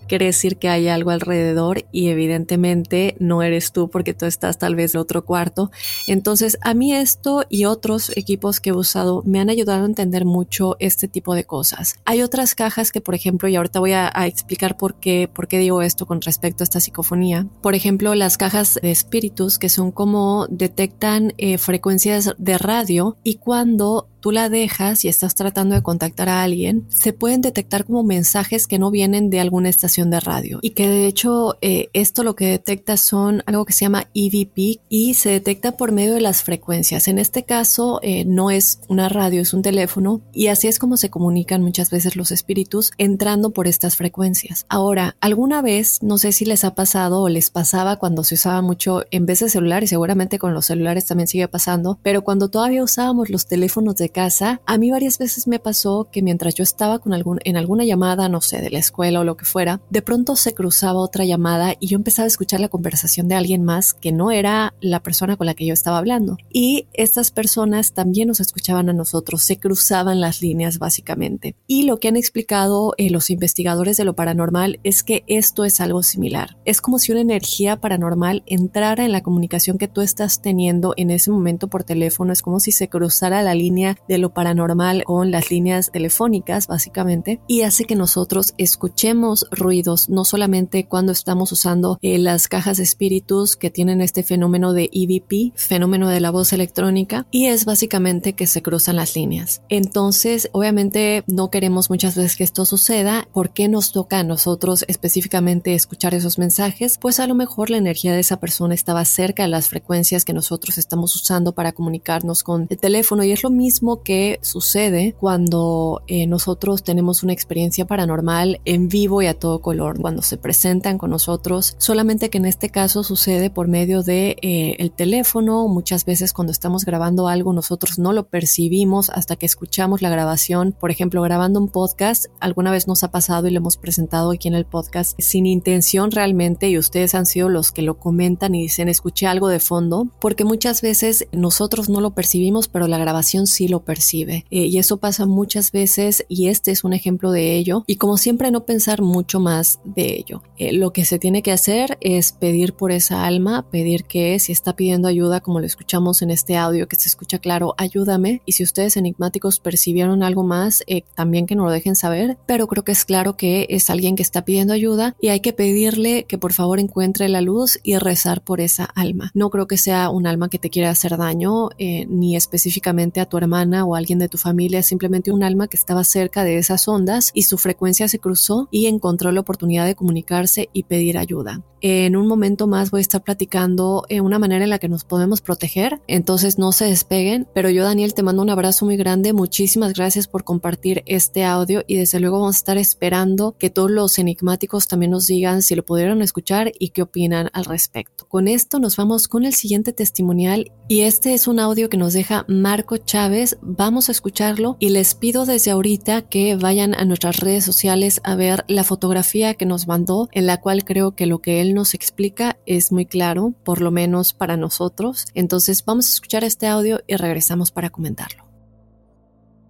quiere 0.08 0.26
decir 0.26 0.58
que 0.58 0.70
hay 0.70 0.88
algo 0.88 1.12
alrededor 1.12 1.86
y 1.92 2.08
evidentemente 2.08 3.16
no 3.20 3.42
eres 3.42 3.72
tú 3.72 3.90
porque 3.90 4.14
tú 4.14 4.26
estás 4.26 4.58
tal 4.58 4.76
vez 4.76 4.96
en 4.96 5.02
otro 5.02 5.26
cuarto. 5.26 5.72
Entonces 6.08 6.58
a 6.62 6.74
mí 6.74 6.94
esto 6.94 7.44
y 7.50 7.66
otros 7.66 8.16
equipos 8.16 8.60
que 8.60 8.72
he 8.72 8.74
usado 8.74 9.24
me 9.26 9.40
han 9.40 9.50
ayudado 9.50 9.84
a 9.84 9.88
entender 9.88 10.26
mucho 10.26 10.76
este 10.80 11.08
tipo 11.08 11.36
de 11.36 11.46
cosas. 11.46 12.00
Hay 12.06 12.22
otras 12.22 12.56
cajas 12.56 12.92
que 12.92 13.02
por 13.02 13.16
ejemplo, 13.16 13.48
y 13.48 13.56
ahorita 13.56 13.80
voy 13.80 13.94
a, 13.94 14.12
explicar 14.26 14.78
por 14.78 14.96
qué, 14.96 15.30
por 15.32 15.48
qué 15.48 15.60
digo 15.60 15.82
esto 15.82 16.06
con 16.06 16.22
respecto 16.22 16.64
a 16.64 16.66
esta 16.66 16.80
psicofonía. 16.80 17.48
Por 17.62 17.76
ejemplo, 17.76 18.16
las 18.16 18.38
cajas 18.38 18.80
de 18.82 18.92
espíritus 18.92 19.58
que 19.60 19.70
son 19.70 19.92
como 19.92 20.48
detectan 20.50 21.34
eh, 21.38 21.58
frecuencias 21.58 22.34
de 22.38 22.58
radio 22.58 23.18
y 23.24 23.36
cuando 23.36 24.08
tú 24.28 24.34
la 24.34 24.50
dejas 24.50 25.06
y 25.06 25.08
estás 25.08 25.36
tratando 25.36 25.74
de 25.74 25.82
contactar 25.82 26.28
a 26.28 26.44
alguien, 26.44 26.86
se 26.90 27.14
pueden 27.14 27.40
detectar 27.40 27.86
como 27.86 28.04
mensajes 28.04 28.68
que 28.68 28.78
no 28.78 28.92
vienen 28.92 29.30
de 29.30 29.40
alguna 29.40 29.70
estación 29.70 30.10
de 30.10 30.20
radio 30.20 30.60
y 30.62 30.72
que 30.72 30.90
de 30.90 31.08
hecho 31.08 31.56
eh, 31.62 31.88
esto 31.94 32.24
lo 32.24 32.36
que 32.36 32.48
detecta 32.48 32.98
son 32.98 33.42
algo 33.46 33.64
que 33.64 33.72
se 33.72 33.86
llama 33.86 34.10
EVP 34.14 34.82
y 34.90 35.14
se 35.14 35.30
detecta 35.30 35.78
por 35.78 35.94
medio 35.94 36.14
de 36.14 36.20
las 36.20 36.44
frecuencias. 36.44 37.08
En 37.08 37.20
este 37.20 37.44
caso 37.44 38.02
eh, 38.04 38.26
no 38.26 38.52
es 38.52 38.82
una 38.90 39.08
radio, 39.08 39.42
es 39.42 39.54
un 39.54 39.62
teléfono 39.62 40.20
y 40.34 40.48
así 40.48 40.68
es 40.68 40.78
como 40.78 40.98
se 40.98 41.10
comunican 41.10 41.62
muchas 41.62 41.90
veces 41.90 42.18
los 42.18 42.32
espíritus 42.32 42.92
entrando 42.98 43.52
por 43.52 43.66
estas 43.66 43.96
frecuencias. 43.96 44.66
Ahora, 44.68 45.16
alguna 45.22 45.62
vez, 45.62 46.04
no 46.04 46.18
sé 46.18 46.34
si 46.34 46.44
les 46.44 46.66
ha 46.66 46.76
pasado 46.76 47.22
o 47.22 47.30
les 47.30 47.50
pasaba 47.50 47.96
cuando 47.96 48.26
se 48.26 48.36
usaba 48.36 48.62
mucho 48.62 49.06
en 49.10 49.26
vez 49.26 49.40
de 49.40 49.48
celular 49.48 49.84
y 49.84 49.88
seguramente 49.88 50.38
con 50.38 50.54
los 50.54 50.66
celulares 50.66 51.06
también 51.06 51.30
sigue 51.30 51.48
pasando, 51.48 51.98
pero 52.04 52.26
cuando 52.26 52.50
todavía 52.50 52.84
usábamos 52.84 53.30
los 53.30 53.48
teléfonos 53.48 53.96
de 53.96 54.17
casa, 54.18 54.62
a 54.66 54.80
mí 54.80 54.90
varias 54.90 55.20
veces 55.20 55.48
me 55.48 55.60
pasó 55.60 56.10
que 56.12 56.24
mientras 56.24 56.56
yo 56.56 56.64
estaba 56.64 56.98
con 56.98 57.14
algún, 57.14 57.38
en 57.44 57.56
alguna 57.56 57.86
llamada, 57.86 58.30
no 58.30 58.42
sé, 58.42 58.62
de 58.62 58.72
la 58.72 58.80
escuela 58.80 59.20
o 59.20 59.24
lo 59.24 59.38
que 59.38 59.46
fuera, 59.46 59.80
de 59.92 60.02
pronto 60.02 60.36
se 60.36 60.56
cruzaba 60.56 61.02
otra 61.02 61.24
llamada 61.24 61.76
y 61.80 61.86
yo 61.86 61.98
empezaba 61.98 62.24
a 62.24 62.28
escuchar 62.28 62.60
la 62.60 62.70
conversación 62.70 63.28
de 63.28 63.36
alguien 63.36 63.64
más 63.64 63.94
que 63.94 64.12
no 64.12 64.32
era 64.32 64.74
la 64.82 65.04
persona 65.04 65.38
con 65.38 65.46
la 65.46 65.54
que 65.54 65.68
yo 65.68 65.74
estaba 65.76 66.00
hablando. 66.00 66.38
Y 66.52 66.88
estas 66.94 67.30
personas 67.30 67.94
también 67.94 68.28
nos 68.28 68.40
escuchaban 68.40 68.90
a 68.90 68.94
nosotros, 68.94 69.44
se 69.44 69.60
cruzaban 69.60 70.20
las 70.20 70.42
líneas 70.42 70.80
básicamente. 70.80 71.54
Y 71.68 71.84
lo 71.84 71.98
que 71.98 72.08
han 72.08 72.16
explicado 72.16 72.96
eh, 72.98 73.12
los 73.12 73.30
investigadores 73.30 73.98
de 73.98 74.04
lo 74.04 74.16
paranormal 74.16 74.80
es 74.82 75.04
que 75.04 75.26
esto 75.28 75.64
es 75.64 75.80
algo 75.80 76.02
similar. 76.02 76.58
Es 76.66 76.82
como 76.82 76.98
si 76.98 77.12
una 77.12 77.22
energía 77.22 77.80
paranormal 77.80 78.42
entrara 78.48 79.06
en 79.06 79.12
la 79.12 79.22
comunicación 79.22 79.78
que 79.78 79.88
tú 79.88 80.02
estás 80.02 80.42
teniendo 80.42 80.96
en 80.98 81.12
ese 81.12 81.30
momento 81.30 81.68
por 81.68 81.84
teléfono, 81.84 82.34
es 82.34 82.42
como 82.42 82.60
si 82.60 82.72
se 82.72 82.90
cruzara 82.90 83.44
la 83.44 83.54
línea 83.54 83.97
de 84.08 84.18
lo 84.18 84.34
paranormal 84.34 85.04
con 85.04 85.32
las 85.32 85.52
líneas 85.52 85.92
telefónicas, 85.92 86.68
básicamente, 86.68 87.40
y 87.48 87.62
hace 87.62 87.86
que 87.86 87.96
nosotros 87.96 88.54
escuchemos 88.58 89.48
ruidos, 89.52 90.10
no 90.10 90.26
solamente 90.26 90.88
cuando 90.88 91.12
estamos 91.12 91.52
usando 91.52 92.00
eh, 92.02 92.18
las 92.18 92.48
cajas 92.48 92.78
de 92.78 92.84
espíritus 92.84 93.56
que 93.56 93.70
tienen 93.70 94.02
este 94.02 94.24
fenómeno 94.24 94.74
de 94.74 94.90
EVP, 94.92 95.54
fenómeno 95.56 96.10
de 96.10 96.20
la 96.20 96.32
voz 96.32 96.54
electrónica, 96.54 97.28
y 97.32 97.48
es 97.48 97.66
básicamente 97.66 98.34
que 98.34 98.48
se 98.48 98.62
cruzan 98.62 98.96
las 98.96 99.16
líneas. 99.16 99.62
Entonces, 99.70 100.50
obviamente 100.52 101.24
no 101.28 101.50
queremos 101.50 101.90
muchas 101.90 102.16
veces 102.16 102.36
que 102.36 102.44
esto 102.44 102.66
suceda. 102.66 103.28
¿Por 103.34 103.52
qué 103.52 103.68
nos 103.68 103.92
toca 103.92 104.20
a 104.20 104.24
nosotros 104.24 104.86
específicamente 104.88 105.74
escuchar 105.74 106.14
esos 106.14 106.38
mensajes? 106.38 106.98
Pues 107.00 107.20
a 107.20 107.28
lo 107.28 107.36
mejor 107.36 107.70
la 107.70 107.78
energía 107.78 108.14
de 108.14 108.20
esa 108.20 108.40
persona 108.40 108.74
estaba 108.74 109.06
cerca 109.06 109.44
de 109.44 109.50
las 109.50 109.68
frecuencias 109.68 110.26
que 110.26 110.34
nosotros 110.34 110.78
estamos 110.78 111.16
usando 111.16 111.54
para 111.54 111.72
comunicarnos 111.72 112.44
con 112.44 112.68
el 112.70 112.78
teléfono 112.78 113.24
y 113.24 113.32
es 113.32 113.44
lo 113.44 113.50
mismo 113.50 113.87
que 113.96 114.40
sucede 114.42 115.16
cuando 115.20 116.02
eh, 116.08 116.28
nosotros 116.28 116.84
tenemos 116.84 117.24
una 117.24 117.34
experiencia 117.34 117.86
paranormal 117.88 118.62
en 118.66 118.88
vivo 118.90 119.22
y 119.22 119.28
a 119.28 119.34
todo 119.34 119.60
color, 119.60 120.00
cuando 120.00 120.22
se 120.22 120.38
presentan 120.38 120.98
con 120.98 121.10
nosotros, 121.10 121.76
solamente 121.78 122.30
que 122.30 122.38
en 122.38 122.46
este 122.46 122.70
caso 122.70 123.04
sucede 123.04 123.50
por 123.50 123.68
medio 123.68 124.04
de 124.04 124.38
eh, 124.42 124.76
el 124.80 124.92
teléfono, 124.92 125.68
muchas 125.68 126.06
veces 126.06 126.34
cuando 126.34 126.52
estamos 126.52 126.86
grabando 126.86 127.28
algo 127.28 127.54
nosotros 127.54 127.98
no 127.98 128.14
lo 128.14 128.28
percibimos 128.28 129.10
hasta 129.10 129.36
que 129.36 129.46
escuchamos 129.46 130.02
la 130.02 130.10
grabación, 130.10 130.76
por 130.78 130.92
ejemplo, 130.92 131.22
grabando 131.22 131.60
un 131.60 131.70
podcast, 131.70 132.26
alguna 132.40 132.72
vez 132.72 132.88
nos 132.88 133.04
ha 133.04 133.12
pasado 133.12 133.48
y 133.48 133.52
lo 133.52 133.58
hemos 133.58 133.78
presentado 133.78 134.32
aquí 134.32 134.48
en 134.48 134.54
el 134.54 134.66
podcast 134.66 135.20
sin 135.20 135.46
intención 135.46 136.12
realmente 136.12 136.70
y 136.70 136.78
ustedes 136.78 137.16
han 137.16 137.26
sido 137.26 137.50
los 137.50 137.72
que 137.72 137.82
lo 137.82 137.98
comentan 137.98 138.56
y 138.56 138.62
dicen 138.62 138.90
escuché 138.90 139.28
algo 139.28 139.48
de 139.48 139.60
fondo, 139.60 140.08
porque 140.20 140.44
muchas 140.44 140.82
veces 140.82 141.28
nosotros 141.32 141.90
no 141.90 142.02
lo 142.02 142.12
percibimos, 142.12 142.68
pero 142.68 142.88
la 142.88 142.98
grabación 142.98 143.48
sí 143.48 143.68
lo 143.68 143.77
percibe. 143.84 144.46
Eh, 144.50 144.66
y 144.66 144.78
eso 144.78 144.98
pasa 144.98 145.26
muchas 145.26 145.72
veces 145.72 146.26
y 146.28 146.48
este 146.48 146.72
es 146.72 146.84
un 146.84 146.94
ejemplo 146.94 147.32
de 147.32 147.56
ello. 147.56 147.84
Y 147.88 147.98
como 147.98 148.18
siempre, 148.18 148.52
no 148.52 148.66
pensar 148.66 149.02
mucho 149.02 149.40
más 149.40 149.80
de 149.84 150.16
ello. 150.18 150.44
Eh, 150.58 150.74
lo 150.74 150.92
que 150.92 151.06
se 151.06 151.20
tiene 151.20 151.42
que 151.42 151.52
hacer 151.52 151.98
es 152.02 152.32
pedir 152.32 152.74
por 152.74 152.92
esa 152.92 153.26
alma, 153.26 153.70
pedir 153.70 154.06
que 154.06 154.40
si 154.40 154.52
está 154.52 154.76
pidiendo 154.76 155.08
ayuda, 155.08 155.42
como 155.42 155.60
lo 155.60 155.66
escuchamos 155.66 156.22
en 156.22 156.32
este 156.32 156.58
audio, 156.58 156.88
que 156.88 156.96
se 156.96 157.10
escucha 157.10 157.40
claro, 157.40 157.76
ayúdame. 157.78 158.42
Y 158.46 158.54
si 158.54 158.64
ustedes 158.64 158.98
enigmáticos 158.98 159.60
percibieron 159.60 160.24
algo 160.24 160.44
más, 160.44 160.84
eh, 160.88 161.04
también 161.16 161.46
que 161.46 161.56
nos 161.56 161.66
lo 161.66 161.72
dejen 161.72 161.96
saber. 161.96 162.38
Pero 162.46 162.68
creo 162.68 162.84
que 162.84 162.92
es 162.92 163.06
claro 163.06 163.38
que 163.38 163.68
es 163.70 163.90
alguien 163.90 164.16
que 164.16 164.24
está 164.24 164.46
pidiendo 164.46 164.74
ayuda 164.74 165.16
y 165.22 165.30
hay 165.30 165.40
que 165.40 165.54
pedirle 165.54 166.26
que 166.26 166.38
por 166.38 166.54
favor 166.54 166.80
encuentre 166.80 167.30
la 167.30 167.42
luz 167.42 167.80
y 167.84 167.98
rezar 167.98 168.44
por 168.44 168.62
esa 168.62 168.86
alma. 168.86 169.32
No 169.34 169.50
creo 169.50 169.68
que 169.68 169.78
sea 169.78 170.10
un 170.10 170.28
alma 170.28 170.50
que 170.50 170.60
te 170.60 170.70
quiera 170.70 170.90
hacer 170.90 171.18
daño, 171.18 171.70
ni 171.78 172.36
específicamente 172.36 173.20
a 173.20 173.26
tu 173.26 173.38
hermana 173.68 173.86
o 173.86 173.96
alguien 173.96 174.20
de 174.20 174.30
tu 174.30 174.38
familia, 174.38 174.80
es 174.80 174.86
simplemente 174.86 175.32
un 175.32 175.44
alma 175.44 175.68
que 175.68 175.78
estaba 175.78 176.04
cerca 176.04 176.44
de 176.44 176.58
esas 176.58 176.88
ondas 176.88 177.32
y 177.34 177.44
su 177.44 177.58
frecuencia 177.58 178.08
se 178.08 178.20
cruzó 178.20 178.68
y 178.72 178.88
encontró 178.88 179.32
la 179.32 179.42
oportunidad 179.42 179.86
de 179.86 179.96
comunicarse 179.96 180.70
y 180.74 180.84
pedir 180.84 181.18
ayuda. 181.18 181.62
En 181.80 182.16
un 182.16 182.28
momento 182.28 182.66
más 182.66 182.90
voy 182.90 183.00
a 183.00 183.02
estar 183.02 183.24
platicando 183.24 184.04
en 184.10 184.24
una 184.24 184.40
manera 184.40 184.64
en 184.64 184.72
la 184.72 184.80
que 184.80 184.90
nos 184.90 185.04
podemos 185.04 185.42
proteger, 185.42 186.02
entonces 186.08 186.58
no 186.58 186.72
se 186.72 186.86
despeguen, 186.86 187.48
pero 187.54 187.70
yo 187.70 187.84
Daniel 187.84 188.16
te 188.16 188.24
mando 188.24 188.42
un 188.42 188.50
abrazo 188.50 188.86
muy 188.86 188.98
grande, 188.98 189.32
muchísimas 189.32 189.94
gracias 189.94 190.28
por 190.28 190.44
compartir 190.44 191.04
este 191.06 191.46
audio 191.46 191.84
y 191.86 191.98
desde 191.98 192.20
luego 192.20 192.40
vamos 192.40 192.56
a 192.56 192.60
estar 192.60 192.78
esperando 192.80 193.56
que 193.60 193.70
todos 193.70 193.92
los 193.92 194.18
enigmáticos 194.18 194.88
también 194.88 195.12
nos 195.12 195.28
digan 195.28 195.62
si 195.62 195.76
lo 195.76 195.86
pudieron 195.86 196.24
escuchar 196.24 196.72
y 196.80 196.90
qué 196.90 197.04
opinan 197.04 197.50
al 197.54 197.66
respecto. 197.66 198.26
Con 198.28 198.48
esto 198.48 198.80
nos 198.80 198.98
vamos 198.98 199.28
con 199.28 199.46
el 199.46 199.54
siguiente 199.54 199.94
testimonial 199.94 200.72
y 200.88 201.02
este 201.02 201.36
es 201.36 201.48
un 201.48 201.60
audio 201.60 201.90
que 201.90 201.98
nos 201.98 202.14
deja 202.14 202.44
Marco 202.48 202.98
Chávez, 202.98 203.57
vamos 203.62 204.10
a 204.10 204.12
escucharlo 204.12 204.78
y 204.80 204.90
les 204.90 205.16
pido 205.16 205.46
desde 205.46 205.72
ahorita 205.72 206.24
que 206.24 206.56
vayan 206.56 206.94
a 206.96 207.06
nuestras 207.06 207.40
redes 207.40 207.64
sociales 207.64 208.22
a 208.24 208.36
ver 208.36 208.66
la 208.68 208.84
fotografía 208.84 209.54
que 209.54 209.66
nos 209.66 209.88
mandó 209.88 210.30
en 210.32 210.46
la 210.46 210.62
cual 210.62 210.84
creo 210.84 211.16
que 211.16 211.26
lo 211.26 211.40
que 211.40 211.62
él 211.62 211.74
nos 211.74 211.94
explica 211.94 212.58
es 212.66 212.92
muy 212.92 213.06
claro, 213.06 213.54
por 213.64 213.82
lo 213.82 213.92
menos 213.92 214.34
para 214.34 214.58
nosotros. 214.58 215.26
Entonces 215.34 215.84
vamos 215.86 216.08
a 216.08 216.10
escuchar 216.10 216.44
este 216.44 216.68
audio 216.68 217.02
y 217.08 217.16
regresamos 217.16 217.72
para 217.72 217.90
comentarlo. 217.90 218.44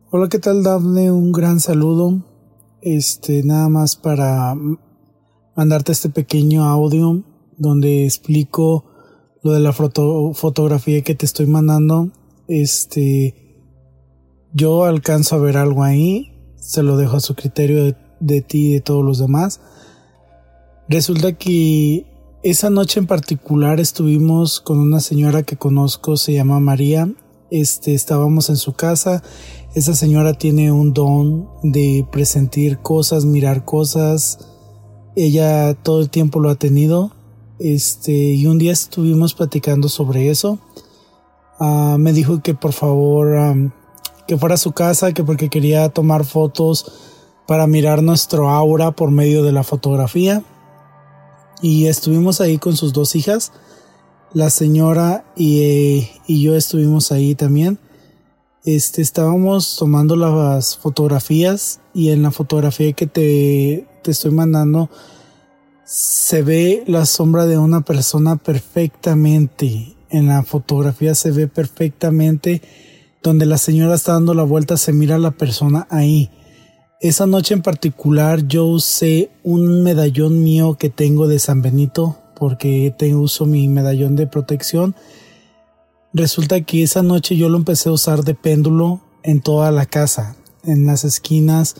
Hola, 0.09 0.29
¿qué 0.29 0.39
tal 0.39 0.63
Dafne? 0.63 1.11
Un 1.11 1.31
gran 1.31 1.59
saludo. 1.59 2.23
Este, 2.81 3.43
nada 3.43 3.69
más 3.69 3.95
para 3.95 4.55
mandarte 5.55 5.91
este 5.91 6.09
pequeño 6.09 6.63
audio 6.63 7.23
donde 7.57 8.05
explico 8.05 8.85
lo 9.43 9.51
de 9.51 9.59
la 9.59 9.73
foto, 9.73 10.33
fotografía 10.33 11.01
que 11.01 11.15
te 11.15 11.25
estoy 11.25 11.47
mandando, 11.47 12.11
este, 12.47 13.46
yo 14.53 14.85
alcanzo 14.85 15.35
a 15.35 15.39
ver 15.39 15.57
algo 15.57 15.83
ahí, 15.83 16.33
se 16.55 16.83
lo 16.83 16.97
dejo 16.97 17.17
a 17.17 17.21
su 17.21 17.35
criterio 17.35 17.83
de, 17.83 17.95
de 18.19 18.41
ti 18.41 18.69
y 18.69 18.73
de 18.73 18.81
todos 18.81 19.03
los 19.03 19.19
demás. 19.19 19.59
Resulta 20.89 21.33
que 21.33 22.05
esa 22.43 22.69
noche 22.69 22.99
en 22.99 23.07
particular 23.07 23.79
estuvimos 23.79 24.61
con 24.61 24.79
una 24.79 24.99
señora 24.99 25.43
que 25.43 25.57
conozco, 25.57 26.15
se 26.17 26.33
llama 26.33 26.59
María. 26.59 27.11
Este, 27.51 27.93
estábamos 27.93 28.49
en 28.49 28.57
su 28.57 28.73
casa. 28.73 29.23
Esa 29.75 29.95
señora 29.95 30.33
tiene 30.33 30.71
un 30.71 30.93
don 30.93 31.49
de 31.63 32.07
presentir 32.11 32.77
cosas, 32.77 33.25
mirar 33.25 33.65
cosas. 33.65 34.39
Ella 35.15 35.73
todo 35.73 35.99
el 35.99 36.09
tiempo 36.09 36.39
lo 36.39 36.49
ha 36.49 36.55
tenido. 36.55 37.11
Este, 37.59 38.13
y 38.13 38.45
un 38.47 38.59
día 38.59 38.71
estuvimos 38.71 39.33
platicando 39.33 39.89
sobre 39.89 40.29
eso. 40.29 40.59
Ah, 41.59 41.97
me 41.99 42.13
dijo 42.13 42.41
que 42.41 42.53
por 42.53 42.71
favor 42.71 43.37
que 44.27 44.37
fuera 44.37 44.55
a 44.55 44.59
su 44.59 44.73
casa, 44.73 45.13
que 45.13 45.23
porque 45.23 45.49
quería 45.49 45.89
tomar 45.89 46.25
fotos 46.25 46.91
para 47.47 47.65
mirar 47.65 48.03
nuestro 48.03 48.49
aura 48.49 48.91
por 48.91 49.09
medio 49.09 49.43
de 49.43 49.53
la 49.53 49.63
fotografía 49.63 50.43
y 51.61 51.87
estuvimos 51.87 52.41
ahí 52.41 52.57
con 52.57 52.75
sus 52.75 52.93
dos 52.93 53.15
hijas. 53.15 53.51
La 54.33 54.49
señora 54.49 55.25
y, 55.35 56.09
y 56.27 56.41
yo 56.41 56.55
estuvimos 56.55 57.11
ahí 57.11 57.35
también. 57.35 57.79
Este, 58.65 59.01
estábamos 59.01 59.77
tomando 59.77 60.15
las 60.15 60.77
fotografías 60.77 61.79
y 61.93 62.09
en 62.09 62.21
la 62.21 62.31
fotografía 62.31 62.91
que 62.91 63.07
te, 63.07 63.87
te 64.03 64.11
estoy 64.11 64.31
mandando 64.31 64.89
se 65.85 66.43
ve 66.43 66.83
la 66.85 67.05
sombra 67.05 67.45
de 67.45 67.57
una 67.57 67.81
persona 67.81 68.35
perfectamente. 68.35 69.95
En 70.09 70.27
la 70.27 70.43
fotografía 70.43 71.15
se 71.15 71.31
ve 71.31 71.47
perfectamente 71.47 72.61
donde 73.27 73.45
la 73.45 73.57
señora 73.57 73.95
está 73.95 74.13
dando 74.13 74.33
la 74.33 74.43
vuelta, 74.43 74.77
se 74.77 74.93
mira 74.93 75.17
la 75.17 75.31
persona 75.31 75.87
ahí. 75.89 76.29
Esa 76.99 77.27
noche 77.27 77.53
en 77.53 77.61
particular 77.61 78.47
yo 78.47 78.65
usé 78.65 79.29
un 79.43 79.83
medallón 79.83 80.43
mío 80.43 80.77
que 80.79 80.89
tengo 80.89 81.27
de 81.27 81.39
San 81.39 81.61
Benito 81.61 82.17
porque 82.35 82.93
tengo 82.97 83.21
uso 83.21 83.45
mi 83.45 83.67
medallón 83.67 84.15
de 84.15 84.27
protección. 84.27 84.95
Resulta 86.13 86.61
que 86.61 86.83
esa 86.83 87.03
noche 87.03 87.35
yo 87.35 87.49
lo 87.49 87.57
empecé 87.57 87.89
a 87.89 87.93
usar 87.93 88.23
de 88.23 88.33
péndulo 88.33 89.01
en 89.23 89.41
toda 89.41 89.71
la 89.71 89.85
casa, 89.85 90.35
en 90.63 90.85
las 90.85 91.03
esquinas 91.03 91.75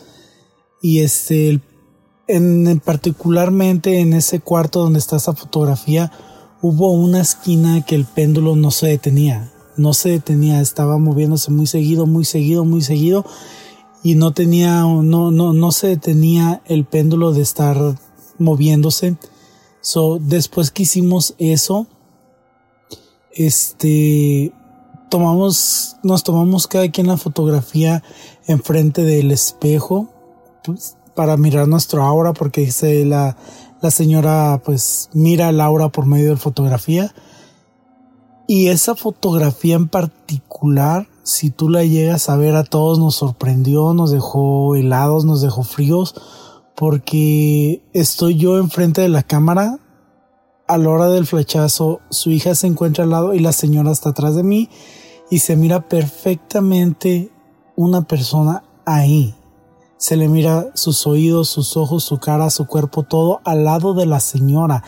y 0.82 1.00
este 1.00 1.60
en 2.28 2.80
particularmente 2.84 4.00
en 4.00 4.12
ese 4.12 4.38
cuarto 4.38 4.80
donde 4.80 4.98
está 4.98 5.16
esa 5.16 5.32
fotografía 5.32 6.12
hubo 6.60 6.92
una 6.92 7.20
esquina 7.20 7.84
que 7.84 7.94
el 7.94 8.04
péndulo 8.04 8.54
no 8.56 8.70
se 8.70 8.88
detenía, 8.88 9.50
no 9.78 9.94
se 9.94 10.10
detenía, 10.10 10.60
estaba 10.60 10.98
moviéndose 10.98 11.50
muy 11.50 11.66
seguido, 11.66 12.06
muy 12.06 12.24
seguido, 12.24 12.64
muy 12.64 12.82
seguido 12.82 13.24
y 14.02 14.14
no 14.14 14.32
tenía, 14.32 14.80
no, 14.82 15.30
no, 15.30 15.52
no 15.52 15.72
se 15.72 15.88
detenía 15.88 16.62
el 16.66 16.84
péndulo 16.84 17.32
de 17.32 17.42
estar 17.42 17.76
moviéndose. 18.38 19.16
So, 19.80 20.18
después 20.20 20.70
que 20.70 20.84
hicimos 20.84 21.34
eso, 21.38 21.86
este, 23.32 24.52
tomamos, 25.10 25.96
nos 26.02 26.22
tomamos 26.22 26.66
cada 26.66 26.90
quien 26.90 27.06
la 27.06 27.16
fotografía 27.16 28.02
enfrente 28.46 29.02
del 29.02 29.30
espejo 29.30 30.08
pues, 30.64 30.96
para 31.14 31.36
mirar 31.36 31.68
nuestro 31.68 32.02
aura, 32.02 32.32
porque 32.32 32.62
dice 32.62 33.04
la, 33.04 33.36
la 33.80 33.90
señora, 33.90 34.60
pues, 34.64 35.10
mira 35.12 35.48
el 35.48 35.60
aura 35.60 35.88
por 35.88 36.06
medio 36.06 36.30
de 36.30 36.36
fotografía. 36.36 37.12
Y 38.48 38.68
esa 38.68 38.96
fotografía 38.96 39.76
en 39.76 39.86
particular 39.86 41.06
si 41.28 41.50
tú 41.50 41.68
la 41.68 41.84
llegas 41.84 42.30
a 42.30 42.36
ver 42.36 42.56
a 42.56 42.64
todos 42.64 42.98
nos 42.98 43.16
sorprendió, 43.16 43.92
nos 43.92 44.10
dejó 44.10 44.74
helados, 44.76 45.26
nos 45.26 45.42
dejó 45.42 45.62
fríos, 45.62 46.14
porque 46.74 47.82
estoy 47.92 48.36
yo 48.36 48.56
enfrente 48.56 49.02
de 49.02 49.10
la 49.10 49.22
cámara, 49.22 49.78
a 50.66 50.78
la 50.78 50.88
hora 50.88 51.08
del 51.08 51.26
flechazo 51.26 52.00
su 52.08 52.30
hija 52.30 52.54
se 52.54 52.66
encuentra 52.66 53.04
al 53.04 53.10
lado 53.10 53.34
y 53.34 53.40
la 53.40 53.52
señora 53.52 53.90
está 53.90 54.10
atrás 54.10 54.36
de 54.36 54.42
mí 54.42 54.70
y 55.28 55.40
se 55.40 55.54
mira 55.54 55.86
perfectamente 55.86 57.30
una 57.76 58.08
persona 58.08 58.64
ahí. 58.86 59.34
Se 59.98 60.16
le 60.16 60.28
mira 60.28 60.70
sus 60.72 61.06
oídos, 61.06 61.50
sus 61.50 61.76
ojos, 61.76 62.04
su 62.04 62.16
cara, 62.16 62.48
su 62.48 62.66
cuerpo, 62.66 63.02
todo 63.02 63.42
al 63.44 63.64
lado 63.64 63.92
de 63.92 64.06
la 64.06 64.20
señora 64.20 64.82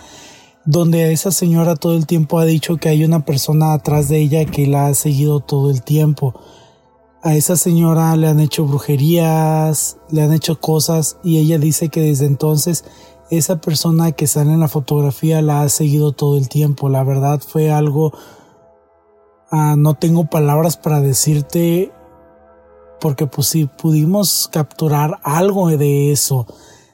donde 0.71 1.13
esa 1.13 1.33
señora 1.33 1.75
todo 1.75 1.97
el 1.97 2.07
tiempo 2.07 2.39
ha 2.39 2.45
dicho 2.45 2.77
que 2.77 2.89
hay 2.89 3.03
una 3.03 3.25
persona 3.25 3.73
atrás 3.73 4.09
de 4.09 4.19
ella 4.19 4.45
que 4.45 4.69
la 4.69 4.87
ha 4.87 4.95
seguido 4.95 5.41
todo 5.41 5.69
el 5.69 5.83
tiempo. 5.83 6.33
A 7.23 7.35
esa 7.35 7.57
señora 7.57 8.15
le 8.17 8.29
han 8.29 8.39
hecho 8.39 8.65
brujerías, 8.65 9.99
le 10.13 10.23
han 10.23 10.33
hecho 10.33 10.61
cosas 10.61 11.19
y 11.25 11.39
ella 11.39 11.59
dice 11.59 11.89
que 11.89 12.01
desde 12.01 12.27
entonces 12.27 12.85
esa 13.33 13.61
persona 13.61 14.13
que 14.13 14.29
sale 14.29 14.53
en 14.53 14.61
la 14.61 14.69
fotografía 14.69 15.43
la 15.43 15.63
ha 15.63 15.69
seguido 15.69 16.13
todo 16.13 16.39
el 16.39 16.49
tiempo. 16.49 16.89
La 16.89 17.03
verdad 17.03 17.41
fue 17.45 17.73
algo... 17.73 18.13
Ah, 19.51 19.75
no 19.77 19.95
tengo 19.95 20.27
palabras 20.27 20.77
para 20.77 21.01
decirte 21.01 21.91
porque 23.01 23.27
pues 23.27 23.49
si 23.49 23.67
pudimos 23.67 24.49
capturar 24.53 25.19
algo 25.25 25.69
de 25.69 26.13
eso. 26.13 26.47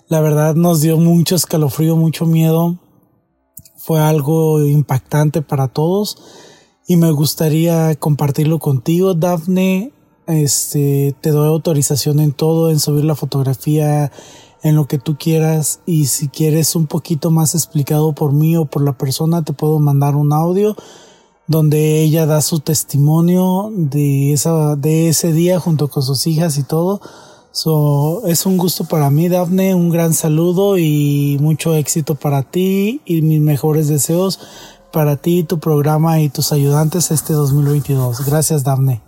La 0.09 0.23
verdad 0.23 0.54
nos 0.54 0.80
dio 0.80 0.97
mucho 0.97 1.35
escalofrío, 1.35 1.95
mucho 1.97 2.25
miedo 2.25 2.78
fue 3.87 4.00
algo 4.00 4.61
impactante 4.64 5.43
para 5.43 5.69
todos 5.69 6.19
y 6.88 6.97
me 6.97 7.12
gustaría 7.12 7.95
compartirlo 7.95 8.59
contigo, 8.59 9.14
Dafne. 9.14 9.93
Este, 10.26 11.14
te 11.21 11.31
doy 11.31 11.47
autorización 11.47 12.19
en 12.19 12.33
todo, 12.33 12.71
en 12.71 12.81
subir 12.81 13.05
la 13.05 13.14
fotografía, 13.14 14.11
en 14.64 14.75
lo 14.75 14.88
que 14.88 14.99
tú 14.99 15.16
quieras 15.16 15.78
y 15.87 16.07
si 16.07 16.26
quieres 16.26 16.75
un 16.75 16.88
poquito 16.88 17.31
más 17.31 17.55
explicado 17.55 18.12
por 18.12 18.33
mí 18.33 18.57
o 18.57 18.64
por 18.64 18.83
la 18.83 18.99
persona, 18.99 19.45
te 19.45 19.52
puedo 19.52 19.78
mandar 19.78 20.16
un 20.16 20.33
audio 20.33 20.75
donde 21.47 22.02
ella 22.02 22.26
da 22.26 22.40
su 22.40 22.59
testimonio 22.59 23.71
de 23.73 24.33
esa 24.33 24.75
de 24.75 25.11
ese 25.11 25.33
día 25.33 25.61
junto 25.61 25.87
con 25.87 26.02
sus 26.02 26.26
hijas 26.26 26.59
y 26.59 26.64
todo 26.64 27.00
So, 27.57 28.27
es 28.27 28.45
un 28.45 28.59
gusto 28.59 28.85
para 28.85 29.09
mí, 29.09 29.31
Dafne, 29.31 29.75
un 29.75 29.89
gran 29.89 30.13
saludo 30.13 30.77
y 30.77 31.39
mucho 31.41 31.75
éxito 31.75 32.15
para 32.15 32.43
ti 32.43 33.01
y 33.07 33.23
mis 33.23 33.41
mejores 33.41 33.89
deseos 33.89 34.39
para 34.93 35.17
ti, 35.17 35.43
tu 35.43 35.59
programa 35.59 36.21
y 36.21 36.29
tus 36.29 36.53
ayudantes 36.53 37.11
este 37.11 37.33
2022. 37.33 38.27
Gracias, 38.27 38.63
Dafne. 38.63 39.01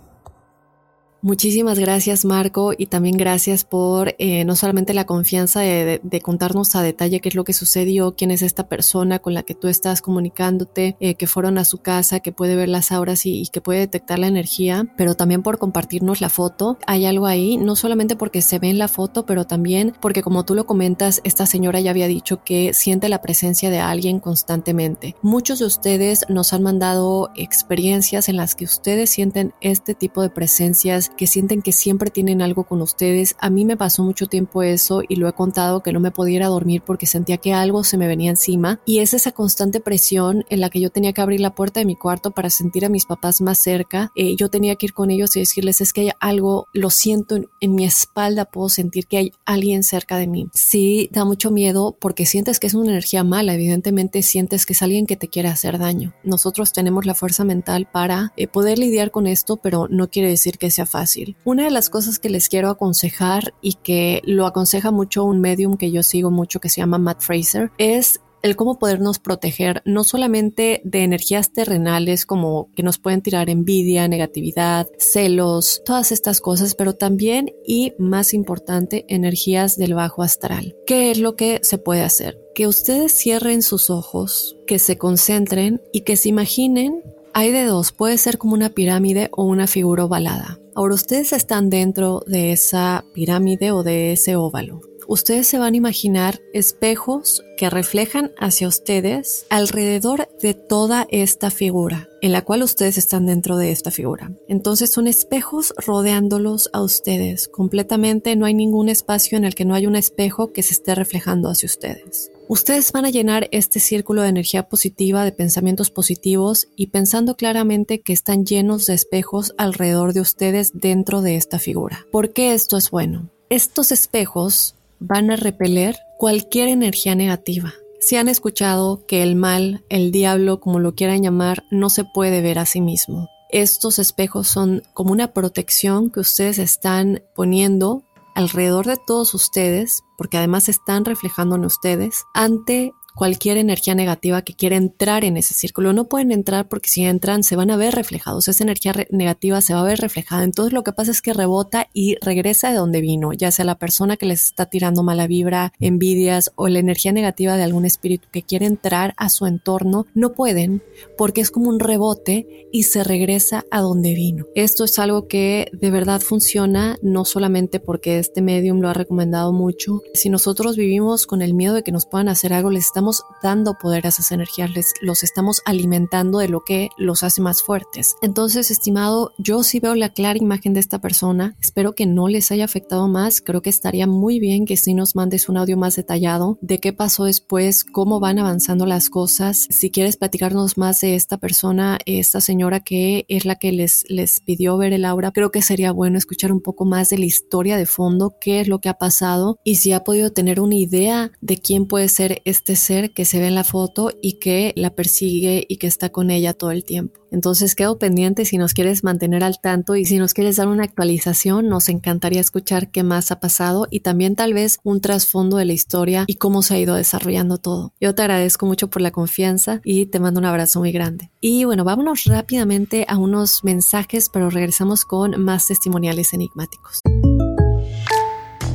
Muchísimas 1.21 1.77
gracias 1.77 2.23
Marco 2.23 2.71
y 2.77 2.85
también 2.85 3.17
gracias 3.17 3.65
por 3.65 4.15
eh, 4.19 4.45
no 4.45 4.55
solamente 4.55 4.93
la 4.93 5.05
confianza 5.05 5.59
de, 5.59 5.99
contarnos 6.23 6.75
a 6.75 6.81
detalle 6.81 7.19
qué 7.19 7.27
es 7.27 7.35
lo 7.35 7.43
que 7.43 7.51
sucedió, 7.51 8.15
quién 8.15 8.31
es 8.31 8.41
esta 8.41 8.69
persona 8.69 9.19
con 9.19 9.33
la 9.33 9.43
que 9.43 9.53
tú 9.53 9.67
estás 9.67 10.01
comunicándote, 10.01 10.95
eh, 11.01 11.15
que 11.15 11.27
fueron 11.27 11.57
a 11.57 11.65
su 11.65 11.79
casa, 11.79 12.21
que 12.21 12.31
puede 12.31 12.55
ver 12.55 12.69
las 12.69 12.93
auras 12.93 13.25
y, 13.25 13.47
que 13.51 13.59
puede 13.59 13.79
detectar 13.79 14.17
la 14.17 14.27
energía, 14.27 14.93
pero 14.95 15.15
también 15.15 15.43
por 15.43 15.57
compartirnos 15.57 16.21
la 16.21 16.29
foto. 16.29 16.77
Hay 16.87 17.05
algo 17.05 17.25
ahí, 17.25 17.57
no 17.57 17.75
solamente 17.75 18.15
porque 18.15 18.41
se 18.41 18.59
ve 18.59 18.69
en 18.69 18.77
la 18.77 18.87
foto, 18.87 19.25
pero 19.25 19.45
también 19.45 19.93
porque 19.99 20.23
como 20.23 20.45
tú 20.45 20.55
lo 20.55 20.65
comentas, 20.65 21.19
esta 21.25 21.45
señora 21.45 21.81
ya 21.81 21.91
había 21.91 22.07
dicho 22.07 22.43
que 22.45 22.73
siente 22.73 23.09
la 23.09 23.21
presencia 23.21 23.69
de 23.69 23.79
alguien 23.79 24.19
constantemente. 24.19 25.15
Muchos 25.21 25.59
de 25.59 25.65
ustedes 25.65 26.25
nos 26.29 26.53
han 26.53 26.63
mandado 26.63 27.29
experiencias 27.35 28.29
en 28.29 28.37
las 28.37 28.55
que 28.55 28.65
ustedes 28.65 29.09
sienten 29.09 29.53
este 29.59 29.95
tipo 29.95 30.21
de 30.21 30.29
presencias 30.29 31.08
que 31.17 31.27
sienten 31.27 31.61
que 31.61 31.71
siempre 31.71 32.09
tienen 32.09 32.41
algo 32.41 32.63
con 32.63 32.81
ustedes. 32.81 33.35
A 33.39 33.49
mí 33.49 33.65
me 33.65 33.77
pasó 33.77 34.03
mucho 34.03 34.27
tiempo 34.27 34.63
eso 34.63 35.01
y 35.07 35.15
lo 35.15 35.27
he 35.27 35.33
contado 35.33 35.81
que 35.81 35.91
no 35.91 35.99
me 35.99 36.11
pudiera 36.11 36.47
dormir 36.47 36.81
porque 36.85 37.05
sentía 37.05 37.37
que 37.37 37.53
algo 37.53 37.83
se 37.83 37.97
me 37.97 38.07
venía 38.07 38.29
encima 38.29 38.79
y 38.85 38.99
es 38.99 39.13
esa 39.13 39.31
constante 39.31 39.79
presión 39.79 40.45
en 40.49 40.61
la 40.61 40.69
que 40.69 40.79
yo 40.79 40.89
tenía 40.89 41.13
que 41.13 41.21
abrir 41.21 41.41
la 41.41 41.55
puerta 41.55 41.79
de 41.79 41.85
mi 41.85 41.95
cuarto 41.95 42.31
para 42.31 42.49
sentir 42.49 42.85
a 42.85 42.89
mis 42.89 43.05
papás 43.05 43.41
más 43.41 43.59
cerca. 43.59 44.11
Eh, 44.15 44.35
yo 44.37 44.49
tenía 44.49 44.75
que 44.75 44.85
ir 44.85 44.93
con 44.93 45.11
ellos 45.11 45.35
y 45.35 45.39
decirles 45.39 45.81
es 45.81 45.93
que 45.93 46.01
hay 46.01 46.11
algo, 46.19 46.67
lo 46.73 46.89
siento 46.89 47.35
en, 47.35 47.47
en 47.59 47.75
mi 47.75 47.85
espalda, 47.85 48.45
puedo 48.45 48.69
sentir 48.69 49.07
que 49.07 49.17
hay 49.17 49.31
alguien 49.45 49.83
cerca 49.83 50.17
de 50.17 50.27
mí. 50.27 50.47
Sí, 50.53 51.09
da 51.11 51.25
mucho 51.25 51.51
miedo 51.51 51.97
porque 51.99 52.25
sientes 52.25 52.59
que 52.59 52.67
es 52.67 52.73
una 52.73 52.91
energía 52.91 53.23
mala, 53.23 53.53
evidentemente 53.53 54.21
sientes 54.21 54.65
que 54.65 54.73
es 54.73 54.81
alguien 54.81 55.05
que 55.05 55.17
te 55.17 55.27
quiere 55.27 55.49
hacer 55.49 55.79
daño. 55.79 56.13
Nosotros 56.23 56.71
tenemos 56.71 57.05
la 57.05 57.15
fuerza 57.15 57.43
mental 57.43 57.87
para 57.91 58.31
eh, 58.37 58.47
poder 58.47 58.79
lidiar 58.79 59.11
con 59.11 59.27
esto, 59.27 59.57
pero 59.57 59.87
no 59.89 60.09
quiere 60.09 60.29
decir 60.29 60.57
que 60.57 60.71
sea 60.71 60.85
fácil 60.85 60.98
una 61.45 61.65
de 61.65 61.71
las 61.71 61.89
cosas 61.89 62.19
que 62.19 62.29
les 62.29 62.49
quiero 62.49 62.69
aconsejar 62.69 63.53
y 63.61 63.73
que 63.73 64.21
lo 64.25 64.45
aconseja 64.45 64.91
mucho 64.91 65.23
un 65.23 65.41
medium 65.41 65.77
que 65.77 65.91
yo 65.91 66.03
sigo 66.03 66.31
mucho 66.31 66.59
que 66.59 66.69
se 66.69 66.81
llama 66.81 66.97
Matt 66.97 67.21
Fraser 67.21 67.71
es 67.77 68.19
el 68.41 68.55
cómo 68.55 68.79
podernos 68.79 69.19
proteger 69.19 69.81
no 69.85 70.03
solamente 70.03 70.81
de 70.83 71.03
energías 71.03 71.51
terrenales 71.51 72.25
como 72.25 72.69
que 72.75 72.83
nos 72.83 72.97
pueden 72.97 73.21
tirar 73.21 73.49
envidia, 73.49 74.07
negatividad, 74.07 74.87
celos, 74.97 75.81
todas 75.85 76.11
estas 76.11 76.41
cosas, 76.41 76.75
pero 76.75 76.93
también 76.93 77.51
y 77.65 77.93
más 77.97 78.33
importante, 78.33 79.05
energías 79.09 79.77
del 79.77 79.93
bajo 79.93 80.23
astral. 80.23 80.75
¿Qué 80.85 81.11
es 81.11 81.19
lo 81.19 81.35
que 81.35 81.59
se 81.63 81.77
puede 81.77 82.01
hacer? 82.01 82.39
Que 82.55 82.67
ustedes 82.67 83.13
cierren 83.13 83.61
sus 83.61 83.89
ojos, 83.89 84.57
que 84.65 84.79
se 84.79 84.97
concentren 84.97 85.81
y 85.91 86.01
que 86.01 86.15
se 86.15 86.29
imaginen 86.29 87.03
hay 87.39 87.53
de 87.53 87.63
dos, 87.63 87.93
puede 87.93 88.17
ser 88.17 88.37
como 88.37 88.53
una 88.53 88.69
pirámide 88.69 89.29
o 89.31 89.45
una 89.45 89.65
figura 89.65 90.03
ovalada. 90.03 90.59
Ahora 90.75 90.95
ustedes 90.95 91.31
están 91.31 91.69
dentro 91.69 92.21
de 92.27 92.51
esa 92.51 93.05
pirámide 93.13 93.71
o 93.71 93.81
de 93.81 94.11
ese 94.11 94.35
óvalo. 94.35 94.81
Ustedes 95.07 95.47
se 95.47 95.57
van 95.57 95.73
a 95.73 95.77
imaginar 95.77 96.41
espejos 96.53 97.41
que 97.55 97.69
reflejan 97.69 98.31
hacia 98.37 98.67
ustedes 98.67 99.45
alrededor 99.49 100.27
de 100.41 100.53
toda 100.53 101.07
esta 101.09 101.49
figura, 101.49 102.09
en 102.21 102.33
la 102.33 102.43
cual 102.43 102.61
ustedes 102.61 102.97
están 102.97 103.25
dentro 103.25 103.55
de 103.55 103.71
esta 103.71 103.89
figura. 103.89 104.33
Entonces 104.49 104.91
son 104.91 105.07
espejos 105.07 105.73
rodeándolos 105.77 106.69
a 106.73 106.81
ustedes. 106.81 107.47
Completamente 107.47 108.35
no 108.35 108.45
hay 108.45 108.53
ningún 108.53 108.89
espacio 108.89 109.37
en 109.37 109.45
el 109.45 109.55
que 109.55 109.63
no 109.63 109.75
haya 109.75 109.87
un 109.87 109.95
espejo 109.95 110.51
que 110.51 110.61
se 110.61 110.73
esté 110.73 110.93
reflejando 110.93 111.49
hacia 111.49 111.67
ustedes. 111.67 112.31
Ustedes 112.51 112.91
van 112.91 113.05
a 113.05 113.11
llenar 113.11 113.47
este 113.51 113.79
círculo 113.79 114.23
de 114.23 114.29
energía 114.29 114.69
positiva, 114.69 115.23
de 115.23 115.31
pensamientos 115.31 115.91
positivos 115.91 116.67
y 116.75 116.87
pensando 116.87 117.35
claramente 117.35 118.01
que 118.01 118.11
están 118.11 118.43
llenos 118.43 118.87
de 118.87 118.95
espejos 118.95 119.53
alrededor 119.59 120.13
de 120.13 120.21
ustedes 120.21 120.71
dentro 120.73 121.21
de 121.21 121.35
esta 121.35 121.59
figura. 121.59 122.07
¿Por 122.11 122.33
qué 122.33 122.55
esto 122.55 122.75
es 122.77 122.89
bueno? 122.89 123.29
Estos 123.51 123.91
espejos 123.91 124.73
van 124.97 125.29
a 125.29 125.35
repeler 125.35 125.99
cualquier 126.17 126.69
energía 126.69 127.13
negativa. 127.13 127.75
Si 127.99 128.15
han 128.15 128.27
escuchado 128.27 129.05
que 129.05 129.21
el 129.21 129.35
mal, 129.35 129.85
el 129.87 130.11
diablo, 130.11 130.59
como 130.59 130.79
lo 130.79 130.95
quieran 130.95 131.21
llamar, 131.21 131.65
no 131.69 131.91
se 131.91 132.03
puede 132.03 132.41
ver 132.41 132.57
a 132.57 132.65
sí 132.65 132.81
mismo. 132.81 133.29
Estos 133.51 133.99
espejos 133.99 134.47
son 134.47 134.81
como 134.95 135.11
una 135.11 135.33
protección 135.33 136.09
que 136.09 136.19
ustedes 136.19 136.57
están 136.57 137.21
poniendo 137.35 138.03
alrededor 138.39 138.85
de 138.85 138.95
todos 138.95 139.33
ustedes, 139.33 140.05
porque 140.17 140.37
además 140.37 140.69
están 140.69 141.03
reflejando 141.03 141.55
en 141.55 141.65
ustedes, 141.65 142.25
ante 142.33 142.93
cualquier 143.19 143.57
energía 143.57 143.95
negativa 143.95 144.43
que 144.43 144.53
quiera 144.53 144.77
entrar 144.77 145.25
en 145.25 145.35
ese 145.35 145.53
círculo. 145.53 145.91
No 145.91 146.05
pueden 146.05 146.31
entrar 146.31 146.69
porque 146.69 146.87
si 146.87 147.03
entran 147.03 147.43
se 147.43 147.57
van 147.57 147.69
a 147.69 147.75
ver 147.75 147.93
reflejados. 147.93 148.47
Esa 148.47 148.63
energía 148.63 148.93
negativa 149.09 149.59
se 149.59 149.73
va 149.73 149.81
a 149.81 149.83
ver 149.83 149.99
reflejada. 149.99 150.45
Entonces 150.45 150.71
lo 150.71 150.85
que 150.85 150.93
pasa 150.93 151.11
es 151.11 151.21
que 151.21 151.33
rebota 151.33 151.89
y 151.93 152.15
regresa 152.21 152.71
de 152.71 152.77
donde 152.77 153.01
vino, 153.01 153.33
ya 153.33 153.51
sea 153.51 153.65
la 153.65 153.77
persona 153.77 154.15
que 154.15 154.25
les 154.25 154.45
está 154.45 154.67
tirando 154.67 155.03
mala 155.03 155.27
vibra, 155.27 155.73
envidias 155.81 156.53
o 156.55 156.69
la 156.69 156.79
energía 156.79 157.11
negativa 157.11 157.57
de 157.57 157.63
algún 157.63 157.83
espíritu 157.83 158.29
que 158.31 158.43
quiere 158.43 158.67
entrar 158.67 159.13
a 159.17 159.27
su 159.27 159.45
entorno. 159.47 160.07
No 160.13 160.31
pueden 160.31 160.81
porque 161.17 161.41
es 161.41 161.51
como 161.51 161.67
un 161.67 161.81
rebote 161.81 162.69
y 162.71 162.83
se 162.83 163.03
regresa 163.03 163.65
a 163.69 163.81
donde 163.81 164.13
vino. 164.13 164.45
Esto 164.55 164.85
es 164.85 164.97
algo 164.97 165.27
que 165.27 165.67
de 165.73 165.91
verdad 165.91 166.21
funciona 166.21 166.97
no 167.01 167.25
solamente 167.25 167.81
porque 167.81 168.17
este 168.17 168.41
medium 168.41 168.79
lo 168.79 168.87
ha 168.87 168.93
recomendado 168.93 169.51
mucho. 169.51 170.03
Si 170.13 170.29
nosotros 170.29 170.77
vivimos 170.77 171.27
con 171.27 171.41
el 171.41 171.53
miedo 171.53 171.73
de 171.73 171.83
que 171.83 171.91
nos 171.91 172.05
puedan 172.05 172.29
hacer 172.29 172.53
algo, 172.53 172.69
les 172.69 172.85
estamos 172.85 173.08
dando 173.41 173.75
poder 173.75 174.05
a 174.05 174.09
esas 174.09 174.31
energías, 174.31 174.71
les, 174.71 174.93
los 175.01 175.23
estamos 175.23 175.61
alimentando 175.65 176.39
de 176.39 176.49
lo 176.49 176.61
que 176.61 176.89
los 176.97 177.23
hace 177.23 177.41
más 177.41 177.61
fuertes. 177.61 178.15
Entonces, 178.21 178.71
estimado, 178.71 179.31
yo 179.37 179.63
sí 179.63 179.79
veo 179.79 179.95
la 179.95 180.09
clara 180.09 180.39
imagen 180.39 180.73
de 180.73 180.79
esta 180.79 180.99
persona. 180.99 181.55
Espero 181.61 181.93
que 181.93 182.05
no 182.05 182.27
les 182.27 182.51
haya 182.51 182.65
afectado 182.65 183.07
más. 183.07 183.41
Creo 183.41 183.61
que 183.61 183.69
estaría 183.69 184.07
muy 184.07 184.39
bien 184.39 184.65
que 184.65 184.77
si 184.77 184.93
nos 184.93 185.15
mandes 185.15 185.49
un 185.49 185.57
audio 185.57 185.77
más 185.77 185.95
detallado 185.95 186.57
de 186.61 186.79
qué 186.79 186.93
pasó 186.93 187.25
después, 187.25 187.83
cómo 187.83 188.19
van 188.19 188.39
avanzando 188.39 188.85
las 188.85 189.09
cosas. 189.09 189.67
Si 189.69 189.91
quieres 189.91 190.17
platicarnos 190.17 190.77
más 190.77 191.01
de 191.01 191.15
esta 191.15 191.37
persona, 191.37 191.97
esta 192.05 192.41
señora 192.41 192.79
que 192.79 193.25
es 193.27 193.45
la 193.45 193.55
que 193.55 193.71
les, 193.71 194.05
les 194.09 194.39
pidió 194.41 194.77
ver 194.77 194.93
el 194.93 195.05
aura, 195.05 195.31
creo 195.31 195.51
que 195.51 195.61
sería 195.61 195.91
bueno 195.91 196.17
escuchar 196.17 196.51
un 196.51 196.61
poco 196.61 196.85
más 196.85 197.09
de 197.09 197.17
la 197.17 197.25
historia 197.25 197.77
de 197.77 197.85
fondo, 197.85 198.35
qué 198.39 198.61
es 198.61 198.67
lo 198.67 198.79
que 198.79 198.89
ha 198.89 198.95
pasado 198.95 199.59
y 199.63 199.75
si 199.75 199.93
ha 199.93 200.03
podido 200.03 200.31
tener 200.31 200.59
una 200.59 200.75
idea 200.75 201.31
de 201.41 201.57
quién 201.57 201.85
puede 201.85 202.09
ser 202.09 202.41
este 202.45 202.75
ser 202.75 202.98
que 203.07 203.25
se 203.25 203.39
ve 203.39 203.47
en 203.47 203.55
la 203.55 203.63
foto 203.63 204.11
y 204.21 204.33
que 204.33 204.73
la 204.75 204.95
persigue 204.95 205.65
y 205.67 205.77
que 205.77 205.87
está 205.87 206.09
con 206.09 206.29
ella 206.31 206.53
todo 206.53 206.71
el 206.71 206.83
tiempo. 206.83 207.19
Entonces 207.31 207.75
quedo 207.75 207.99
pendiente 207.99 208.45
si 208.45 208.57
nos 208.57 208.73
quieres 208.73 209.03
mantener 209.03 209.43
al 209.43 209.61
tanto 209.61 209.95
y 209.95 210.05
si 210.05 210.17
nos 210.17 210.33
quieres 210.33 210.57
dar 210.57 210.67
una 210.67 210.83
actualización, 210.83 211.67
nos 211.67 211.89
encantaría 211.89 212.41
escuchar 212.41 212.91
qué 212.91 213.03
más 213.03 213.31
ha 213.31 213.39
pasado 213.39 213.87
y 213.89 214.01
también 214.01 214.35
tal 214.35 214.53
vez 214.53 214.79
un 214.83 214.99
trasfondo 215.01 215.57
de 215.57 215.65
la 215.65 215.73
historia 215.73 216.25
y 216.27 216.35
cómo 216.35 216.61
se 216.61 216.75
ha 216.75 216.79
ido 216.79 216.95
desarrollando 216.95 217.57
todo. 217.57 217.93
Yo 218.01 218.15
te 218.15 218.23
agradezco 218.23 218.65
mucho 218.65 218.89
por 218.89 219.01
la 219.01 219.11
confianza 219.11 219.81
y 219.83 220.07
te 220.07 220.19
mando 220.19 220.39
un 220.39 220.45
abrazo 220.45 220.79
muy 220.79 220.91
grande. 220.91 221.31
Y 221.39 221.65
bueno, 221.65 221.83
vámonos 221.83 222.25
rápidamente 222.25 223.05
a 223.07 223.17
unos 223.17 223.63
mensajes, 223.63 224.29
pero 224.29 224.49
regresamos 224.49 225.05
con 225.05 225.41
más 225.43 225.67
testimoniales 225.67 226.33
enigmáticos. 226.33 227.01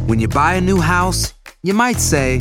When 0.07 0.20
you 0.20 0.29
buy 0.29 0.57
a 0.57 0.61
new 0.61 0.79
house, 0.81 1.35
you 1.62 1.75
might 1.75 1.98
say, 1.98 2.40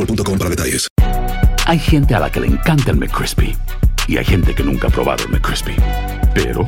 boostmobile.com 0.01 0.37
para 0.37 0.49
detalles. 0.49 0.87
Hay 1.65 1.79
gente 1.79 2.15
a 2.15 2.19
la 2.19 2.31
que 2.31 2.39
le 2.39 2.47
encanta 2.47 2.91
el 2.91 2.97
McCrispy 2.97 3.55
y 4.07 4.17
hay 4.17 4.25
gente 4.25 4.53
que 4.53 4.63
nunca 4.63 4.87
ha 4.87 4.91
probado 4.91 5.23
el 5.23 5.29
McCrispy. 5.29 5.75
Pero 6.33 6.65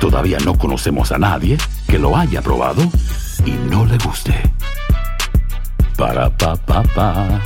todavía 0.00 0.38
no 0.44 0.58
conocemos 0.58 1.12
a 1.12 1.18
nadie 1.18 1.56
que 1.88 1.98
lo 1.98 2.16
haya 2.16 2.42
probado 2.42 2.82
y 3.46 3.52
no 3.70 3.86
le 3.86 3.98
guste. 3.98 4.34
Para 5.96 6.36
pa 6.36 6.56
pa 6.56 6.82
pa. 6.94 7.40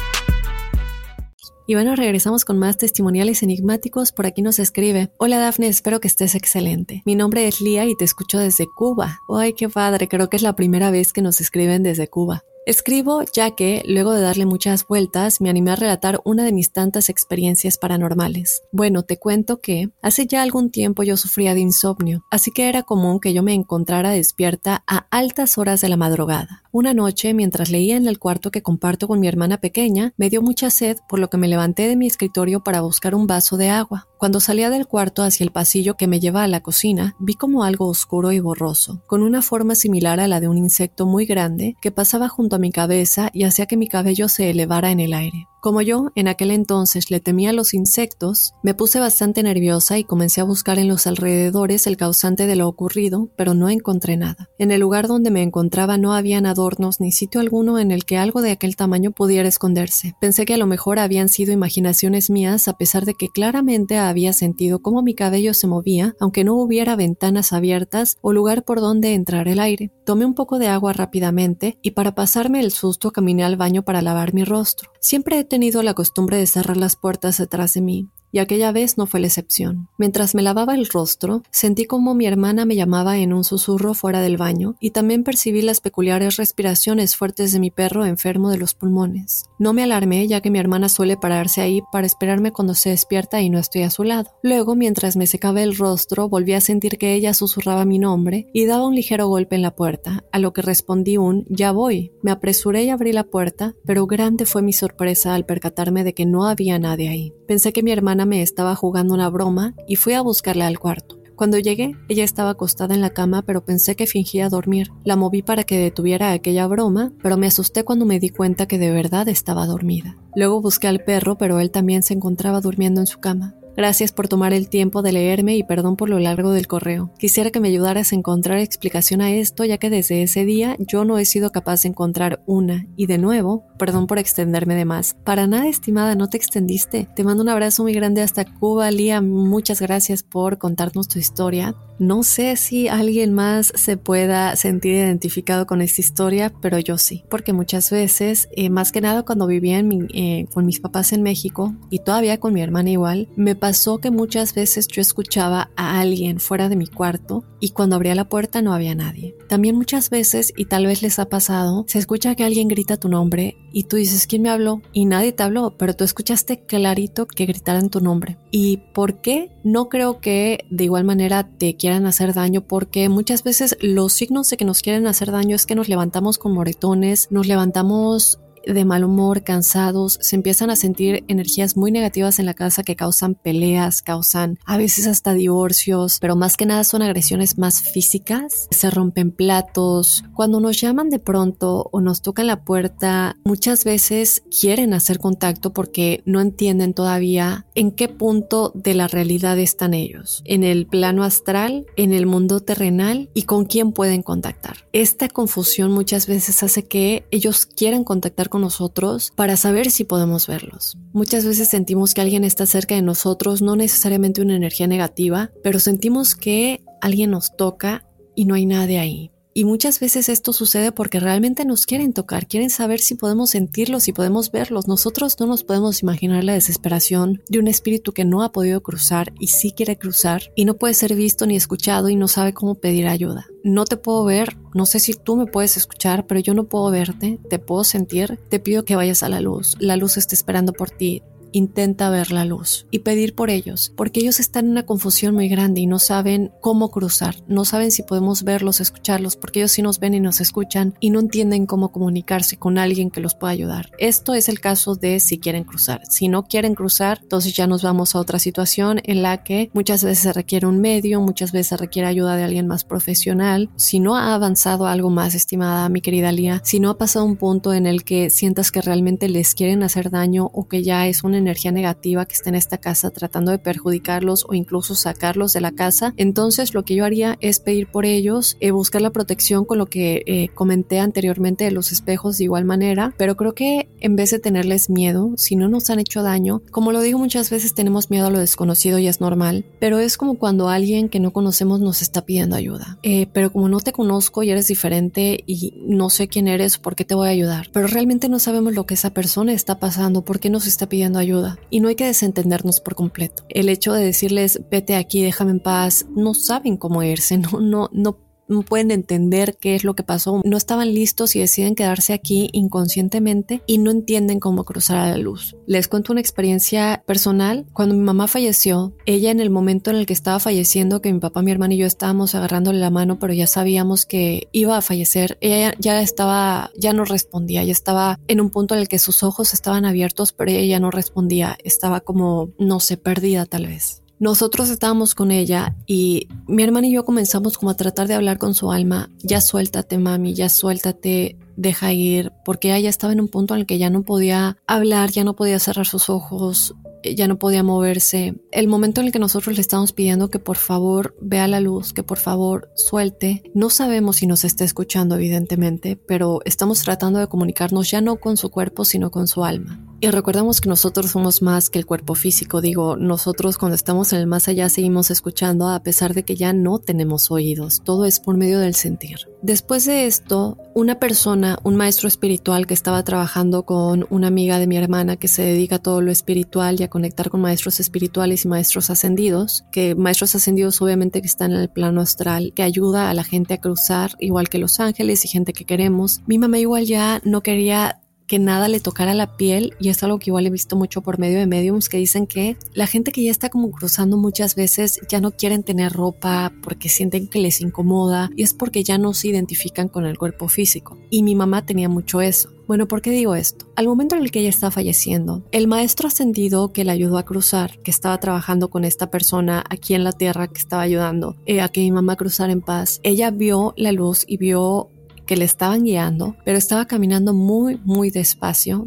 Y 1.69 1.75
bueno, 1.75 1.97
regresamos 1.97 2.45
con 2.45 2.61
más 2.61 2.77
testimoniales 2.77 3.43
enigmáticos. 3.43 4.13
Por 4.13 4.27
aquí 4.27 4.41
nos 4.41 4.61
escribe. 4.61 5.11
Hola 5.19 5.39
Dafne, 5.39 5.67
espero 5.67 6.01
que 6.01 6.07
estés 6.07 6.37
excelente. 6.37 7.03
Mi 7.05 7.17
nombre 7.17 7.49
es 7.49 7.61
Lía 7.61 7.85
y 7.87 7.97
te 7.97 8.05
escucho 8.05 8.39
desde 8.39 8.67
Cuba. 8.77 9.19
Ay, 9.29 9.53
qué 9.53 9.69
padre, 9.69 10.07
creo 10.07 10.31
que 10.31 10.37
es 10.37 10.43
la 10.43 10.55
primera 10.55 10.93
vez 10.93 11.13
que 11.13 11.23
nos 11.23 11.41
escriben 11.41 11.83
desde 11.83 12.09
Cuba. 12.09 12.45
Escribo 12.67 13.23
ya 13.33 13.53
que, 13.53 13.85
luego 13.87 14.11
de 14.11 14.21
darle 14.21 14.45
muchas 14.45 14.89
vueltas, 14.89 15.41
me 15.41 15.49
animé 15.49 15.71
a 15.71 15.77
relatar 15.77 16.21
una 16.25 16.43
de 16.43 16.53
mis 16.53 16.73
tantas 16.73 17.09
experiencias 17.09 17.79
paranormales. 17.79 18.61
Bueno, 18.73 19.05
te 19.05 19.19
cuento 19.19 19.61
que 19.61 19.91
hace 20.03 20.27
ya 20.27 20.43
algún 20.43 20.73
tiempo 20.73 21.05
yo 21.05 21.17
sufría 21.17 21.55
de 21.55 21.61
insomnio, 21.61 22.25
así 22.29 22.51
que 22.51 22.69
era 22.69 22.83
común 22.83 23.21
que 23.21 23.33
yo 23.33 23.45
me 23.45 23.55
encontrara 23.55 24.11
despierta 24.11 24.83
a 24.89 25.07
altas 25.13 25.59
horas 25.59 25.81
de 25.81 25.91
la 25.91 25.97
madrugada. 25.97 26.65
Una 26.73 26.93
noche, 26.93 27.35
mientras 27.35 27.71
leía 27.71 27.97
en 27.97 28.09
el 28.09 28.19
cuarto 28.19 28.51
que 28.51 28.63
comparto 28.63 29.07
con 29.07 29.21
mi 29.21 29.29
hermana 29.29 29.59
pequeña, 29.59 30.13
me 30.17 30.29
dio 30.29 30.43
mucha 30.43 30.69
sed, 30.69 30.97
por 31.09 31.21
lo 31.21 31.31
que 31.31 31.39
me 31.39 31.47
levanté 31.47 31.87
de 31.87 31.97
mi 31.97 32.09
escritorio 32.09 32.65
para 32.65 32.81
buscar 32.81 33.15
un 33.15 33.29
vaso 33.29 33.57
de 33.57 33.71
agua. 33.71 34.09
Cuando 34.19 34.41
salía 34.41 34.71
del 34.71 34.87
cuarto 34.87 35.23
hacia 35.23 35.45
el 35.45 35.53
pasillo 35.53 35.97
que 35.97 36.07
me 36.07 36.21
lleva 36.21 36.43
a 36.43 36.49
la 36.49 36.63
cocina, 36.63 37.15
vi 37.19 37.35
como 37.35 37.63
algo 37.63 37.87
oscuro 37.87 38.33
y 38.33 38.41
borroso, 38.41 39.03
con 39.07 39.23
una 39.23 39.41
forma 39.41 39.75
similar 39.75 40.21
a 40.21 40.27
la 40.27 40.41
de 40.41 40.49
un 40.49 40.59
insecto 40.59 41.07
muy 41.07 41.27
grande 41.27 41.77
que 41.81 41.93
pasaba 41.93 42.29
junto 42.29 42.56
a 42.57 42.59
mi 42.59 42.73
cabeza 42.73 43.31
y 43.33 43.45
hacía 43.45 43.67
que 43.67 43.77
mi 43.77 43.87
cabello 43.87 44.29
se 44.29 44.51
elevara 44.51 44.91
en 44.91 45.01
el 45.01 45.15
aire. 45.15 45.47
Como 45.67 45.83
yo 45.83 46.13
en 46.15 46.29
aquel 46.29 46.53
entonces 46.53 47.11
le 47.11 47.19
temía 47.19 47.51
a 47.51 47.53
los 47.53 47.75
insectos, 47.75 48.55
me 48.63 48.73
puse 48.73 49.01
bastante 49.01 49.43
nerviosa 49.43 49.99
y 49.99 50.05
comencé 50.05 50.41
a 50.41 50.45
buscar 50.45 50.79
en 50.79 50.87
los 50.87 51.09
alrededores 51.09 51.89
el 51.89 51.97
causante 51.97 52.47
de 52.47 52.55
lo 52.55 52.69
ocurrido, 52.69 53.31
pero 53.37 53.53
no 53.53 53.69
encontré 53.69 54.17
nada. 54.17 54.49
En 54.61 54.71
el 54.71 54.81
lugar 54.81 55.09
donde 55.09 55.33
me 55.33 55.43
encontraba 55.43 55.99
no 55.99 56.15
habían 56.15 56.47
adornos 56.47 57.01
ni 57.01 57.11
sitio 57.11 57.41
alguno 57.41 57.81
en 57.81 57.91
el 57.91 58.05
que 58.05 58.17
algo 58.17 58.43
de 58.43 58.53
aquel 58.53 58.77
tamaño 58.77 59.11
pudiera 59.11 59.49
esconderse. 59.49 60.15
Pensé 60.21 60.45
que 60.47 60.55
a 60.55 60.57
lo 60.57 60.69
mejor 60.69 61.01
habían 61.01 61.29
sido 61.29 61.53
imaginaciones 61.53 62.31
mías 62.31 62.69
a 62.69 62.75
pesar 62.75 63.05
de 63.05 63.15
que 63.15 63.29
claramente 63.29 63.99
había 63.99 64.33
sentido 64.35 64.83
cómo 64.83 65.03
mi 65.03 65.17
cabello 65.17 65.53
se 65.53 65.67
movía, 65.67 66.15
aunque 66.21 66.45
no 66.45 66.55
hubiera 66.55 66.95
ventanas 66.95 67.53
abiertas 67.53 68.19
o 68.21 68.33
lugar 68.33 68.63
por 68.63 68.81
donde 68.81 69.15
entrar 69.15 69.49
el 69.49 69.59
aire. 69.59 69.91
Tomé 70.05 70.27
un 70.27 70.35
poco 70.35 70.61
de 70.61 70.69
agua 70.69 70.93
rápidamente 70.93 71.77
y 71.83 71.91
para 71.91 72.15
pasarme 72.15 72.61
el 72.61 72.71
susto 72.71 73.11
caminé 73.11 73.43
al 73.43 73.57
baño 73.57 73.83
para 73.83 74.01
lavar 74.01 74.33
mi 74.33 74.45
rostro. 74.45 74.93
Siempre 75.09 75.39
he 75.39 75.45
tenido 75.45 75.85
la 75.85 75.95
costumbre 75.95 76.37
de 76.37 76.49
cerrar 76.49 76.77
las 76.77 76.97
puertas 76.97 77.39
detrás 77.39 77.75
de 77.75 77.81
mí, 77.81 78.09
y 78.37 78.39
aquella 78.39 78.71
vez 78.71 78.99
no 78.99 79.07
fue 79.07 79.21
la 79.21 79.29
excepción. 79.29 79.89
Mientras 79.97 80.35
me 80.35 80.43
lavaba 80.43 80.75
el 80.75 80.87
rostro, 80.89 81.43
sentí 81.51 81.87
como 81.87 82.15
mi 82.15 82.27
hermana 82.27 82.67
me 82.67 82.77
llamaba 82.77 83.17
en 83.17 83.33
un 83.33 83.45
susurro 83.45 83.95
fuera 83.95 84.21
del 84.21 84.37
baño 84.37 84.77
y 84.79 84.91
también 84.91 85.25
percibí 85.25 85.63
las 85.63 85.81
peculiares 85.81 86.37
respiraciones 86.37 87.17
fuertes 87.17 87.53
de 87.53 87.61
mi 87.61 87.71
perro 87.71 88.05
enfermo 88.05 88.51
de 88.51 88.59
los 88.59 88.75
pulmones. 88.75 89.47
No 89.59 89.73
me 89.73 89.83
alarmé 89.83 90.29
ya 90.29 90.43
que 90.43 90.51
mi 90.51 90.59
hermana 90.59 90.91
suele 90.91 91.17
pararse 91.17 91.63
ahí 91.63 91.81
para 91.91 92.07
esperarme 92.07 92.53
cuando 92.53 92.75
se 92.75 92.91
despierta 92.91 93.41
y 93.41 93.49
no 93.49 93.59
estoy 93.59 93.85
a 93.85 93.91
su 93.91 94.05
lado. 94.05 94.29
Luego, 94.43 94.77
mientras 94.77 95.17
me 95.17 95.27
secaba 95.27 95.63
el 95.63 95.75
rostro, 95.75 96.29
volví 96.29 96.53
a 96.53 96.61
sentir 96.61 96.99
que 96.99 97.15
ella 97.15 97.33
susurraba 97.33 97.87
mi 97.87 97.99
nombre 97.99 98.51
y 98.53 98.67
daba 98.67 98.87
un 98.87 98.95
ligero 98.95 99.29
golpe 99.29 99.57
en 99.57 99.63
la 99.63 99.75
puerta, 99.75 100.25
a 100.31 100.39
lo 100.39 100.53
que 100.53 100.61
respondí 100.61 101.17
un 101.17 101.47
ya 101.49 101.73
voy. 101.73 102.13
Me 102.23 102.33
apresuré 102.33 102.85
y 102.85 102.91
abrí 102.91 103.15
la 103.15 103.25
puerta, 103.25 103.75
pero 103.87 104.07
grande 104.07 104.45
fue 104.45 104.61
mi 104.61 104.75
sorpresa 104.75 105.35
al 105.35 105.47
percatarme 105.47 106.05
de 106.05 106.13
que 106.13 106.27
no 106.27 106.47
había 106.47 106.79
nadie 106.79 107.09
ahí. 107.09 107.33
Pensé 107.49 107.73
que 107.73 107.83
mi 107.83 107.93
hermana 107.93 108.26
me 108.27 108.43
estaba 108.43 108.75
jugando 108.75 109.15
una 109.15 109.31
broma 109.31 109.75
y 109.89 109.97
fui 109.97 110.13
a 110.13 110.21
buscarla 110.21 110.67
al 110.67 110.79
cuarto. 110.79 111.17
Cuando 111.37 111.59
llegué, 111.59 111.93
ella 112.09 112.25
estaba 112.25 112.51
acostada 112.51 112.95
en 112.95 113.03
la 113.03 113.11
cama, 113.11 113.43
pero 113.43 113.63
pensé 113.63 113.95
que 113.95 114.07
fingía 114.07 114.49
dormir. 114.49 114.89
La 115.05 115.17
moví 115.17 115.43
para 115.43 115.65
que 115.65 115.79
detuviera 115.79 116.33
aquella 116.33 116.67
broma, 116.67 117.13
pero 117.23 117.37
me 117.37 117.47
asusté 117.47 117.85
cuando 117.85 118.07
me 118.07 118.19
di 118.19 118.31
cuenta 118.31 118.67
que 118.67 118.79
de 118.79 118.91
verdad 118.91 119.29
estaba 119.29 119.67
dormida. 119.67 120.17
Luego 120.35 120.63
busqué 120.63 120.89
al 120.89 121.05
perro, 121.05 121.37
pero 121.37 121.61
él 121.61 121.71
también 121.71 122.03
se 122.03 122.15
encontraba 122.15 122.63
durmiendo 122.63 123.03
en 123.03 123.07
su 123.07 123.21
cama. 123.21 123.55
Gracias 123.77 124.11
por 124.11 124.27
tomar 124.27 124.55
el 124.55 124.69
tiempo 124.69 125.03
de 125.03 125.13
leerme 125.13 125.57
y 125.57 125.63
perdón 125.63 125.97
por 125.97 126.09
lo 126.09 126.19
largo 126.19 126.51
del 126.53 126.67
correo. 126.67 127.11
Quisiera 127.19 127.51
que 127.51 127.61
me 127.61 127.69
ayudaras 127.69 128.13
a 128.13 128.17
encontrar 128.17 128.59
explicación 128.59 129.21
a 129.21 129.31
esto, 129.31 129.65
ya 129.65 129.77
que 129.77 129.91
desde 129.91 130.23
ese 130.23 130.45
día 130.45 130.77
yo 130.79 131.05
no 131.05 131.19
he 131.19 131.27
sido 131.27 131.53
capaz 131.53 131.83
de 131.83 131.91
encontrar 131.91 132.43
una. 132.47 132.87
Y 132.97 133.07
de 133.07 133.19
nuevo, 133.19 133.65
perdón 133.79 134.07
por 134.07 134.19
extenderme 134.19 134.75
de 134.75 134.87
más. 134.87 135.15
Para 135.25 135.47
nada, 135.47 135.69
estimada, 135.69 136.15
no 136.15 136.29
te 136.29 136.39
extendiste. 136.39 137.07
Te 137.15 137.25
mando 137.25 137.43
un 137.43 137.51
abrazo 137.51 137.83
muy 137.83 137.93
grande 137.93 138.23
hasta 138.23 138.45
Cuba, 138.45 138.91
Lía. 138.91 139.21
Muchas 139.21 139.81
gracias 139.81 140.23
por 140.23 140.57
contarnos 140.57 141.09
tu 141.09 141.19
historia. 141.19 141.75
No 141.99 142.23
sé 142.25 142.57
si 142.57 142.89
alguien 142.89 143.33
más 143.33 143.73
se 143.75 143.97
pueda 143.97 144.55
sentir 144.57 144.93
identificado 144.93 145.67
con 145.67 145.81
esta 145.81 146.03
historia, 146.03 146.53
pero 146.61 146.79
yo 146.79 146.99
sí, 146.99 147.25
porque 147.31 147.55
muchas 147.55 147.91
veces, 147.91 148.49
eh, 148.53 148.69
más 148.69 148.93
que 148.93 149.01
nada 149.01 149.23
cuando 149.23 149.47
vivía 149.47 149.83
eh, 150.13 150.47
con 150.53 150.67
mis 150.67 150.79
papás 150.79 151.15
en 151.15 151.23
México 151.23 151.75
y 151.89 152.01
todavía 152.01 152.39
con 152.39 152.53
mi 152.53 152.61
hermana 152.61 152.91
igual, 152.91 153.29
me 153.37 153.55
pasó 153.67 153.99
que 153.99 154.13
muchas 154.13 154.55
veces 154.55 154.87
yo 154.87 155.03
escuchaba 155.03 155.71
a 155.75 155.99
alguien 155.99 156.39
fuera 156.39 156.69
de 156.69 156.77
mi 156.77 156.87
cuarto 156.87 157.43
y 157.59 157.71
cuando 157.71 157.97
abría 157.97 158.15
la 158.15 158.29
puerta 158.29 158.63
no 158.63 158.73
había 158.73 158.95
nadie. 158.95 159.35
También 159.49 159.75
muchas 159.75 160.09
veces, 160.09 160.53
y 160.57 160.67
tal 160.67 160.87
vez 160.87 161.03
les 161.03 161.19
ha 161.19 161.29
pasado, 161.29 161.85
se 161.89 161.99
escucha 161.99 162.37
que 162.37 162.45
alguien 162.45 162.69
grita 162.69 162.97
tu 162.97 163.09
nombre 163.09 163.57
y 163.73 163.83
tú 163.83 163.97
dices, 163.97 164.29
¿quién 164.29 164.43
me 164.43 164.51
habló? 164.51 164.83
Y 164.93 165.07
nadie 165.07 165.33
te 165.33 165.43
habló, 165.43 165.77
pero 165.77 165.97
tú 165.97 166.05
escuchaste 166.05 166.65
clarito 166.65 167.27
que 167.27 167.47
gritaran 167.47 167.91
tu 167.91 168.01
nombre. 168.01 168.39
¿Y 168.53 168.77
por 168.95 169.21
qué? 169.21 169.51
No 169.65 169.89
creo 169.89 170.21
que 170.21 170.65
de 170.71 170.85
igual 170.85 171.03
manera 171.03 171.51
te 171.59 171.75
quieran 171.75 172.07
hacer 172.07 172.35
daño 172.35 172.61
porque 172.61 173.09
muchas 173.09 173.43
veces 173.43 173.77
los 173.81 174.13
signos 174.13 174.49
de 174.49 174.59
que 174.59 174.65
nos 174.65 174.81
quieren 174.81 175.09
hacer 175.09 175.33
daño 175.33 175.57
es 175.57 175.67
que 175.67 175.75
nos 175.75 175.89
levantamos 175.89 176.39
con 176.39 176.53
moretones, 176.53 177.33
nos 177.33 177.49
levantamos 177.49 178.39
de 178.67 178.85
mal 178.85 179.05
humor, 179.05 179.43
cansados, 179.43 180.19
se 180.21 180.37
empiezan 180.37 180.71
a 180.71 180.77
sentir 180.77 181.25
energías 181.29 181.77
muy 181.77 181.93
negativas 181.93 182.39
en 182.39 182.47
la 182.47 182.55
casa 182.55 182.83
que 182.83 182.97
causan 182.97 183.35
peleas, 183.35 184.03
causan 184.03 184.59
a 184.65 184.77
veces 184.77 185.07
hasta 185.07 185.35
divorcios, 185.35 186.19
pero 186.21 186.37
más 186.37 186.57
que 186.57 186.67
nada 186.67 186.85
son 186.85 187.03
agresiones 187.03 187.59
más 187.59 187.83
físicas, 187.83 188.69
se 188.71 188.91
rompen 188.91 189.31
platos. 189.31 190.25
Cuando 190.35 190.61
nos 190.61 190.81
llaman 190.81 191.11
de 191.11 191.19
pronto 191.19 191.89
o 191.93 192.01
nos 192.01 192.23
tocan 192.23 192.47
la 192.47 192.65
puerta, 192.65 193.37
muchas 193.45 193.85
veces 193.85 194.43
quieren 194.61 194.95
hacer 194.95 195.19
contacto 195.19 195.73
porque 195.73 196.23
no 196.27 196.41
entienden 196.41 196.95
todavía 196.95 197.67
en 197.75 197.93
qué 197.93 198.09
punto 198.09 198.73
de 198.75 198.95
la 198.95 199.09
realidad 199.09 199.59
están 199.59 199.95
ellos, 199.95 200.43
en 200.45 200.65
el 200.65 200.87
plano 200.87 201.25
astral, 201.25 201.87
en 201.97 202.13
el 202.13 202.27
mundo 202.27 202.61
terrenal 202.61 203.31
y 203.35 203.43
con 203.43 203.65
quién 203.65 203.93
pueden 203.93 204.23
contactar. 204.23 204.89
Esta 204.93 205.29
confusión 205.29 205.93
muchas 205.93 206.27
veces 206.27 206.63
hace 206.63 206.85
que 206.85 207.27
ellos 207.31 207.67
quieran 207.67 208.05
contactar 208.05 208.49
con 208.49 208.56
nosotros 208.59 209.33
para 209.35 209.57
saber 209.57 209.91
si 209.91 210.05
podemos 210.05 210.47
verlos. 210.47 210.97
Muchas 211.13 211.45
veces 211.45 211.69
sentimos 211.69 212.15
que 212.15 212.21
alguien 212.21 212.45
está 212.45 212.67
cerca 212.67 212.95
de 212.95 213.03
nosotros, 213.03 213.63
no 213.63 213.77
necesariamente 213.77 214.43
una 214.43 214.57
energía 214.57 214.87
negativa, 214.87 215.51
pero 215.63 215.79
sentimos 215.79 216.35
que 216.35 216.83
alguien 217.01 217.31
nos 217.31 217.57
toca 217.57 218.05
y 218.35 218.45
no 218.45 218.55
hay 218.55 218.67
nadie 218.67 218.99
ahí. 218.99 219.31
Y 219.57 219.65
muchas 219.65 220.01
veces 220.01 220.29
esto 220.29 220.53
sucede 220.53 220.93
porque 220.93 221.19
realmente 221.19 221.65
nos 221.65 221.87
quieren 221.87 222.13
tocar, 222.13 222.47
quieren 222.47 222.69
saber 222.69 223.01
si 223.01 223.15
podemos 223.15 223.49
sentirlos, 223.49 224.03
si 224.03 224.13
podemos 224.13 224.53
verlos. 224.53 224.87
Nosotros 224.87 225.41
no 225.41 225.47
nos 225.47 225.65
podemos 225.65 226.03
imaginar 226.03 226.45
la 226.45 226.53
desesperación 226.53 227.41
de 227.49 227.59
un 227.59 227.67
espíritu 227.67 228.13
que 228.13 228.27
no 228.27 228.43
ha 228.43 228.53
podido 228.53 228.83
cruzar 228.83 229.33
y 229.41 229.47
sí 229.47 229.73
quiere 229.73 229.97
cruzar 229.97 230.43
y 230.57 230.67
no 230.67 230.75
puede 230.75 230.93
ser 230.93 231.15
visto 231.15 231.47
ni 231.47 231.57
escuchado 231.57 232.11
y 232.11 232.17
no 232.17 232.29
sabe 232.29 232.53
cómo 232.53 232.75
pedir 232.75 233.07
ayuda. 233.07 233.47
No 233.65 233.87
te 233.87 233.97
puedo 233.97 234.27
ver, 234.27 234.59
no 234.75 234.85
sé 234.85 235.01
si 235.01 235.15
tú 235.15 235.37
me 235.37 235.47
puedes 235.47 235.79
escuchar, 235.79 236.27
pero 236.27 236.39
yo 236.39 236.53
no 236.53 236.65
puedo 236.65 236.91
verte, 236.91 237.41
te 237.49 237.59
puedo 237.59 237.83
sentir, 237.83 238.39
te 238.51 238.61
pido 238.61 238.85
que 238.85 238.95
vayas 238.95 239.23
a 239.23 239.31
la 239.31 239.41
luz. 239.41 239.75
La 239.81 239.97
luz 239.97 240.19
está 240.19 240.35
esperando 240.35 240.75
por 240.75 240.91
ti, 240.91 241.23
intenta 241.57 242.11
ver 242.11 242.33
la 242.33 242.45
luz 242.45 242.87
y 242.91 242.99
pedir 242.99 243.35
por 243.35 243.49
ellos, 243.49 243.93
porque 243.97 244.21
ellos 244.21 244.41
están 244.41 244.67
en 244.67 244.73
una 244.73 244.85
confusión 244.85 245.35
muy 245.35 245.49
grande 245.49 245.81
y 245.81 245.87
no 245.87 245.99
saben 245.99 246.53
cómo 246.61 246.91
cruzar, 246.91 247.37
no 247.49 247.65
saben 247.65 247.91
si 247.91 248.03
podemos 248.03 248.43
verlos, 248.43 248.81
escucharlos, 248.81 249.37
porque 249.37 249.61
ellos 249.61 249.73
sí 249.73 249.81
nos 249.81 249.99
ven 249.99 250.13
y 250.13 250.21
nos 250.21 250.41
escuchan 250.41 250.95
y 251.01 251.11
no 251.11 251.21
entienden 251.21 251.65
cómo 251.65 251.93
comunicarse 251.93 252.59
con 252.59 252.77
alguien 252.77 253.11
que 253.11 253.23
los 253.23 253.35
pueda 253.35 253.53
ayudar. 253.53 253.91
Esto 253.99 254.35
es 254.35 254.51
el 254.51 254.61
caso 254.61 254.97
de 254.97 255.19
si 255.19 255.39
quieren 255.39 255.65
cruzar. 255.65 256.03
Si 256.11 256.29
no 256.29 256.45
quieren 256.45 256.75
cruzar, 256.75 257.21
entonces 257.23 257.55
ya 257.55 257.67
nos 257.67 257.83
vamos 257.83 258.15
a 258.15 258.21
otra 258.21 258.39
situación 258.39 259.01
en 259.05 259.23
la 259.23 259.43
que 259.43 259.71
muchas 259.73 260.05
veces 260.05 260.25
se 260.25 260.33
requiere 260.35 260.67
un 260.67 260.81
medio, 260.81 261.23
muchas 261.23 261.53
veces 261.53 261.69
se 261.69 261.77
requiere 261.79 262.09
ayuda 262.09 262.37
de 262.37 262.45
alguien 262.45 262.67
más 262.67 262.85
profesional. 262.85 263.71
Si 263.77 263.99
no 263.99 264.17
ha 264.17 264.35
avanzado 264.35 264.87
algo 264.87 265.09
más, 265.09 265.35
estimada 265.35 265.89
mi 265.89 266.03
querida 266.03 266.33
Lía, 266.33 266.61
si 266.65 266.81
no 266.81 266.91
ha 266.91 266.99
pasado 266.99 267.25
un 267.25 267.37
punto 267.37 267.73
en 267.73 267.87
el 267.87 268.05
que 268.05 268.29
sientas 268.29 268.71
que 268.71 268.83
realmente 268.83 269.31
les 269.31 269.55
quieren 269.55 269.83
hacer 269.83 270.11
daño 270.11 270.51
o 270.53 270.69
que 270.69 270.83
ya 270.83 271.07
es 271.07 271.25
un 271.25 271.35
energía 271.47 271.73
negativa 271.73 272.27
que 272.27 272.35
está 272.35 272.51
en 272.51 272.57
esta 272.57 272.79
casa 272.79 273.11
tratando 273.11 273.51
de 273.51 273.59
perjudicarlos 273.59 274.45
o 274.49 274.55
incluso 274.55 274.95
sacarlos 274.95 275.53
de 275.53 275.61
la 275.61 275.73
casa, 275.73 276.13
entonces 276.17 276.75
lo 276.75 276.85
que 276.85 276.95
yo 276.95 277.05
haría 277.05 277.39
es 277.41 277.61
pedir 277.61 277.87
por 277.87 278.05
ellos, 278.05 278.57
eh, 278.61 278.71
buscar 278.71 279.01
la 279.03 279.11
protección 279.11 279.65
con 279.65 279.79
lo 279.79 279.87
que 279.87 280.23
eh, 280.27 280.49
comenté 280.55 280.99
anteriormente 280.99 281.65
de 281.65 281.71
los 281.71 281.93
espejos 281.93 282.39
de 282.39 282.45
igual 282.45 282.65
manera, 282.65 283.15
pero 283.17 283.37
creo 283.37 283.55
que 283.55 283.89
en 284.01 284.17
vez 284.17 284.31
de 284.31 284.39
tenerles 284.39 284.91
miedo, 284.91 285.33
si 285.37 285.57
no 285.57 285.69
nos 285.69 285.91
han 285.91 286.01
hecho 286.01 286.23
daño, 286.23 286.63
como 286.71 286.93
lo 286.93 287.01
digo 287.01 287.19
muchas 287.19 287.51
veces 287.51 287.75
tenemos 287.75 288.11
miedo 288.11 288.27
a 288.27 288.31
lo 288.31 288.39
desconocido 288.39 288.99
y 288.99 289.07
es 289.07 289.21
normal, 289.21 289.65
pero 289.79 289.99
es 289.99 290.17
como 290.17 290.39
cuando 290.39 290.69
alguien 290.69 291.09
que 291.09 291.21
no 291.21 291.33
conocemos 291.33 291.81
nos 291.81 292.03
está 292.03 292.25
pidiendo 292.25 292.57
ayuda, 292.57 292.99
eh, 293.03 293.29
pero 293.33 293.53
como 293.53 293.69
no 293.69 293.81
te 293.81 293.93
conozco 293.93 294.43
y 294.43 294.51
eres 294.51 294.69
diferente 294.69 295.45
y 295.47 295.75
no 295.87 296.11
sé 296.11 296.29
quién 296.29 296.49
eres, 296.49 296.79
¿por 296.79 296.97
qué 296.97 297.05
te 297.05 297.15
voy 297.15 297.29
a 297.29 297.31
ayudar? 297.31 297.69
Pero 297.73 297.87
realmente 297.87 298.29
no 298.29 298.39
sabemos 298.39 298.75
lo 298.75 298.87
que 298.87 298.95
esa 298.95 299.11
persona 299.11 299.53
está 299.53 299.79
pasando, 299.79 300.25
por 300.25 300.41
qué 300.41 300.51
nos 300.51 300.67
está 300.67 300.89
pidiendo 300.89 301.19
ayuda 301.19 301.26
ayuda 301.27 301.59
y 301.71 301.81
no 301.81 301.89
hay 301.89 301.95
que 301.97 302.07
desentendernos 302.07 302.81
por 302.81 302.95
completo. 302.95 303.45
El 303.49 303.69
hecho 303.69 303.93
de 303.93 304.05
decirles 304.05 304.61
vete 304.71 304.97
aquí, 304.97 305.23
déjame 305.23 305.51
en 305.53 305.61
paz, 305.61 306.07
no 306.15 306.35
saben 306.35 306.77
cómo 306.77 307.03
irse, 307.03 307.39
no, 307.39 307.61
no, 307.61 307.89
no 307.93 308.26
no 308.49 308.63
pueden 308.63 308.91
entender 308.91 309.57
qué 309.61 309.75
es 309.75 309.85
lo 309.85 309.95
que 309.95 310.03
pasó, 310.03 310.41
no 310.45 310.57
estaban 310.57 310.93
listos 310.95 311.37
y 311.37 311.41
deciden 311.41 311.75
quedarse 311.75 312.13
aquí 312.13 312.49
inconscientemente 312.53 313.63
y 313.67 313.79
no 313.79 313.91
entienden 313.91 314.41
cómo 314.41 314.65
cruzar 314.65 314.99
a 314.99 315.11
la 315.11 315.19
luz. 315.19 315.57
Les 315.67 315.89
cuento 315.89 316.13
una 316.13 316.21
experiencia 316.21 317.03
personal. 317.07 317.67
Cuando 317.73 317.95
mi 317.95 318.03
mamá 318.03 318.29
falleció, 318.29 318.95
ella 319.07 319.31
en 319.31 319.41
el 319.41 319.51
momento 319.51 319.91
en 319.91 319.97
el 319.97 320.07
que 320.07 320.13
estaba 320.13 320.39
falleciendo, 320.39 321.01
que 321.01 321.13
mi 321.13 321.21
papá, 321.21 321.43
mi 321.43 321.51
hermana 321.51 321.75
y 321.75 321.79
yo 321.79 321.87
estábamos 321.87 322.35
agarrándole 322.35 322.79
la 322.79 322.91
mano, 322.91 323.19
pero 323.19 323.33
ya 323.33 323.47
sabíamos 323.47 324.07
que 324.07 324.49
iba 324.53 324.77
a 324.77 324.83
fallecer, 324.83 325.39
ella 325.41 325.75
ya 325.79 326.01
estaba, 326.01 326.71
ya 326.77 326.93
no 326.93 327.05
respondía, 327.05 327.65
ya 327.65 327.73
estaba 327.73 328.19
en 328.29 328.41
un 328.41 328.51
punto 328.51 328.75
en 328.75 328.81
el 328.81 328.89
que 328.89 328.99
sus 328.99 329.23
ojos 329.23 329.55
estaban 329.55 329.85
abiertos, 329.85 330.33
pero 330.33 330.51
ella 330.51 330.65
ya 330.65 330.81
no 330.81 330.91
respondía, 330.91 331.57
estaba 331.65 332.01
como, 332.01 332.51
no 332.59 332.81
sé, 332.81 332.97
perdida 332.97 333.47
tal 333.47 333.67
vez. 333.67 334.03
Nosotros 334.19 334.71
estábamos 334.71 335.15
con 335.15 335.31
ella 335.31 335.77
y 335.87 336.29
mi 336.47 336.63
hermana 336.63 336.87
y 336.87 336.93
yo 336.93 337.05
comenzamos 337.05 337.59
como 337.59 337.71
a 337.71 337.77
tratar 337.77 338.09
de 338.09 338.15
hablar 338.15 338.39
con 338.39 338.55
su 338.55 338.73
alma, 338.73 339.11
ya 339.19 339.43
suéltate 339.43 339.99
mami, 339.99 340.33
ya 340.33 340.49
suéltate, 340.49 341.37
deja 341.57 341.93
ir, 341.93 342.33
porque 342.45 342.69
ella 342.69 342.79
ya 342.79 342.89
estaba 342.89 343.13
en 343.13 343.21
un 343.21 343.29
punto 343.29 343.55
en 343.55 343.61
el 343.61 343.67
que 343.67 343.79
ya 343.79 343.91
no 343.91 344.05
podía 344.05 344.57
hablar, 344.67 345.11
ya 345.11 345.23
no 345.23 345.37
podía 345.37 345.59
cerrar 345.59 345.87
sus 345.87 346.09
ojos, 346.09 346.75
ya 347.15 347.29
no 347.29 347.39
podía 347.39 347.63
moverse. 347.63 348.35
El 348.53 348.69
momento 348.69 349.01
en 349.01 349.09
el 349.09 349.13
que 349.13 349.19
nosotros 349.19 349.55
le 349.55 349.61
estamos 349.61 349.93
pidiendo 349.93 350.31
que 350.31 350.39
por 350.39 350.57
favor 350.57 351.15
vea 351.21 351.47
la 351.47 351.61
luz, 351.61 351.93
que 351.93 352.03
por 352.03 352.19
favor 352.19 352.71
suelte, 352.75 353.43
no 353.55 353.69
sabemos 353.69 354.17
si 354.17 354.27
nos 354.27 354.45
está 354.45 354.65
escuchando 354.65 355.17
evidentemente, 355.17 355.97
pero 355.97 356.41
estamos 356.45 356.83
tratando 356.83 357.19
de 357.19 357.29
comunicarnos 357.29 357.91
ya 357.91 358.01
no 358.01 358.17
con 358.17 358.37
su 358.37 358.51
cuerpo, 358.51 358.85
sino 358.85 359.11
con 359.11 359.29
su 359.29 359.45
alma. 359.45 359.83
Y 360.07 360.11
recordamos 360.13 360.61
que 360.61 360.69
nosotros 360.69 361.11
somos 361.11 361.43
más 361.43 361.69
que 361.69 361.81
el 361.81 361.85
cuerpo 361.85 362.15
físico, 362.15 362.61
digo, 362.61 362.97
nosotros 362.97 363.59
cuando 363.59 363.75
estamos 363.75 364.13
en 364.13 364.21
el 364.21 364.29
más 364.29 364.47
allá 364.47 364.69
seguimos 364.69 365.11
escuchando 365.11 365.69
a 365.69 365.83
pesar 365.83 366.15
de 366.15 366.23
que 366.23 366.37
ya 366.37 366.53
no 366.53 366.79
tenemos 366.79 367.33
oídos, 367.33 367.83
todo 367.83 368.05
es 368.05 368.21
por 368.21 368.37
medio 368.37 368.61
del 368.61 368.77
sentir. 368.77 369.27
Después 369.43 369.85
de 369.85 370.07
esto, 370.07 370.59
una 370.75 371.01
persona, 371.01 371.59
un 371.65 371.75
maestro 371.75 372.07
espiritual 372.07 372.69
que 372.69 372.75
estaba 372.75 373.03
trabajando 373.03 373.65
con 373.65 374.07
una 374.09 374.29
amiga 374.29 374.61
de 374.61 374.69
mi 374.69 374.77
hermana 374.77 375.17
que 375.17 375.27
se 375.27 375.43
dedica 375.43 375.77
a 375.77 375.83
todo 375.83 376.01
lo 376.01 376.13
espiritual 376.13 376.77
y 376.79 376.85
a 376.85 376.89
conectar 376.89 377.29
con 377.29 377.41
maestros 377.41 377.81
espirituales 377.81 378.45
y 378.45 378.49
maestros 378.49 378.91
ascendidos, 378.91 379.65
que 379.73 379.97
maestros 379.97 380.37
ascendidos 380.37 380.81
obviamente 380.83 381.21
que 381.21 381.27
están 381.27 381.51
en 381.51 381.63
el 381.63 381.69
plano 381.69 382.01
astral, 382.01 382.53
que 382.55 382.63
ayuda 382.63 383.11
a 383.11 383.15
la 383.15 383.25
gente 383.25 383.55
a 383.55 383.61
cruzar, 383.61 384.13
igual 384.21 384.49
que 384.49 384.59
los 384.59 384.79
ángeles 384.79 385.25
y 385.25 385.29
gente 385.29 385.53
que 385.53 385.65
queremos. 385.65 386.21
Mi 386.29 386.39
mamá 386.39 386.61
igual 386.61 386.87
ya 386.87 387.21
no 387.25 387.41
quería 387.41 388.03
que 388.27 388.39
nada 388.39 388.69
le 388.69 388.81
tocara 388.81 389.15
la 389.15 389.37
piel 389.37 389.75
y 389.81 389.89
es 389.89 390.03
algo 390.03 390.19
que 390.19 390.31
igual 390.31 390.47
he 390.47 390.51
visto 390.51 390.77
mucho 390.77 391.01
por 391.01 391.19
medio 391.19 391.39
de 391.39 391.47
mediums 391.47 391.89
que 391.89 391.99
dicen 391.99 392.27
que 392.27 392.57
la 392.75 392.87
gente 392.87 393.13
que 393.13 393.23
ya 393.23 393.31
está 393.31 393.49
como 393.49 393.71
cruzando 393.71 394.17
muchas 394.17 394.55
veces 394.55 395.01
ya 395.09 395.21
no 395.21 395.33
quieren 395.33 395.63
tener 395.63 395.93
ropa 395.93 396.53
porque 396.63 396.89
sienten 396.89 397.29
que 397.29 397.41
les 397.41 397.61
incomoda 397.61 398.31
y 398.37 398.43
es 398.43 398.55
porque 398.55 398.85
ya 398.85 398.99
no 398.99 399.15
se 399.15 399.29
identifican 399.29 399.89
con 399.89 400.07
el 400.07 400.19
cuerpo 400.19 400.49
físico. 400.49 400.99
Y 401.11 401.23
mi 401.23 401.35
mamá 401.35 401.65
tenía 401.65 401.89
mucho 401.89 402.21
eso. 402.21 402.51
Bueno, 402.67 402.89
¿por 402.89 403.01
qué 403.01 403.11
digo 403.11 403.37
esto? 403.37 403.67
Al 403.77 403.87
momento 403.87 404.17
en 404.17 404.23
el 404.23 404.33
que 404.33 404.41
ella 404.41 404.49
está 404.49 404.73
falleciendo, 404.73 405.45
el 405.53 405.69
maestro 405.69 406.09
ascendido 406.09 406.73
que 406.73 406.83
la 406.83 406.93
ayudó 406.93 407.17
a 407.17 407.25
cruzar, 407.25 407.79
que 407.83 407.93
estaba 407.93 408.19
trabajando 408.19 408.71
con 408.71 408.85
esta 408.85 409.09
persona 409.09 409.63
aquí 409.71 409.95
en 409.95 410.03
la 410.03 410.13
tierra 410.13 410.49
que 410.49 410.59
estaba 410.59 410.83
ayudando 410.83 411.37
eh, 411.47 411.61
a 411.61 411.69
que 411.69 411.81
mi 411.81 411.93
mamá 411.93 412.17
cruzara 412.17 412.53
en 412.53 412.63
paz, 412.63 412.99
ella 413.05 413.31
vio 413.31 413.73
la 413.77 413.93
luz 413.93 414.25
y 414.27 414.37
vio 414.37 414.91
que 415.27 415.37
le 415.37 415.45
estaban 415.45 415.85
guiando, 415.85 416.37
pero 416.45 416.57
estaba 416.57 416.87
caminando 416.87 417.35
muy, 417.35 417.81
muy 417.85 418.11
despacio 418.11 418.87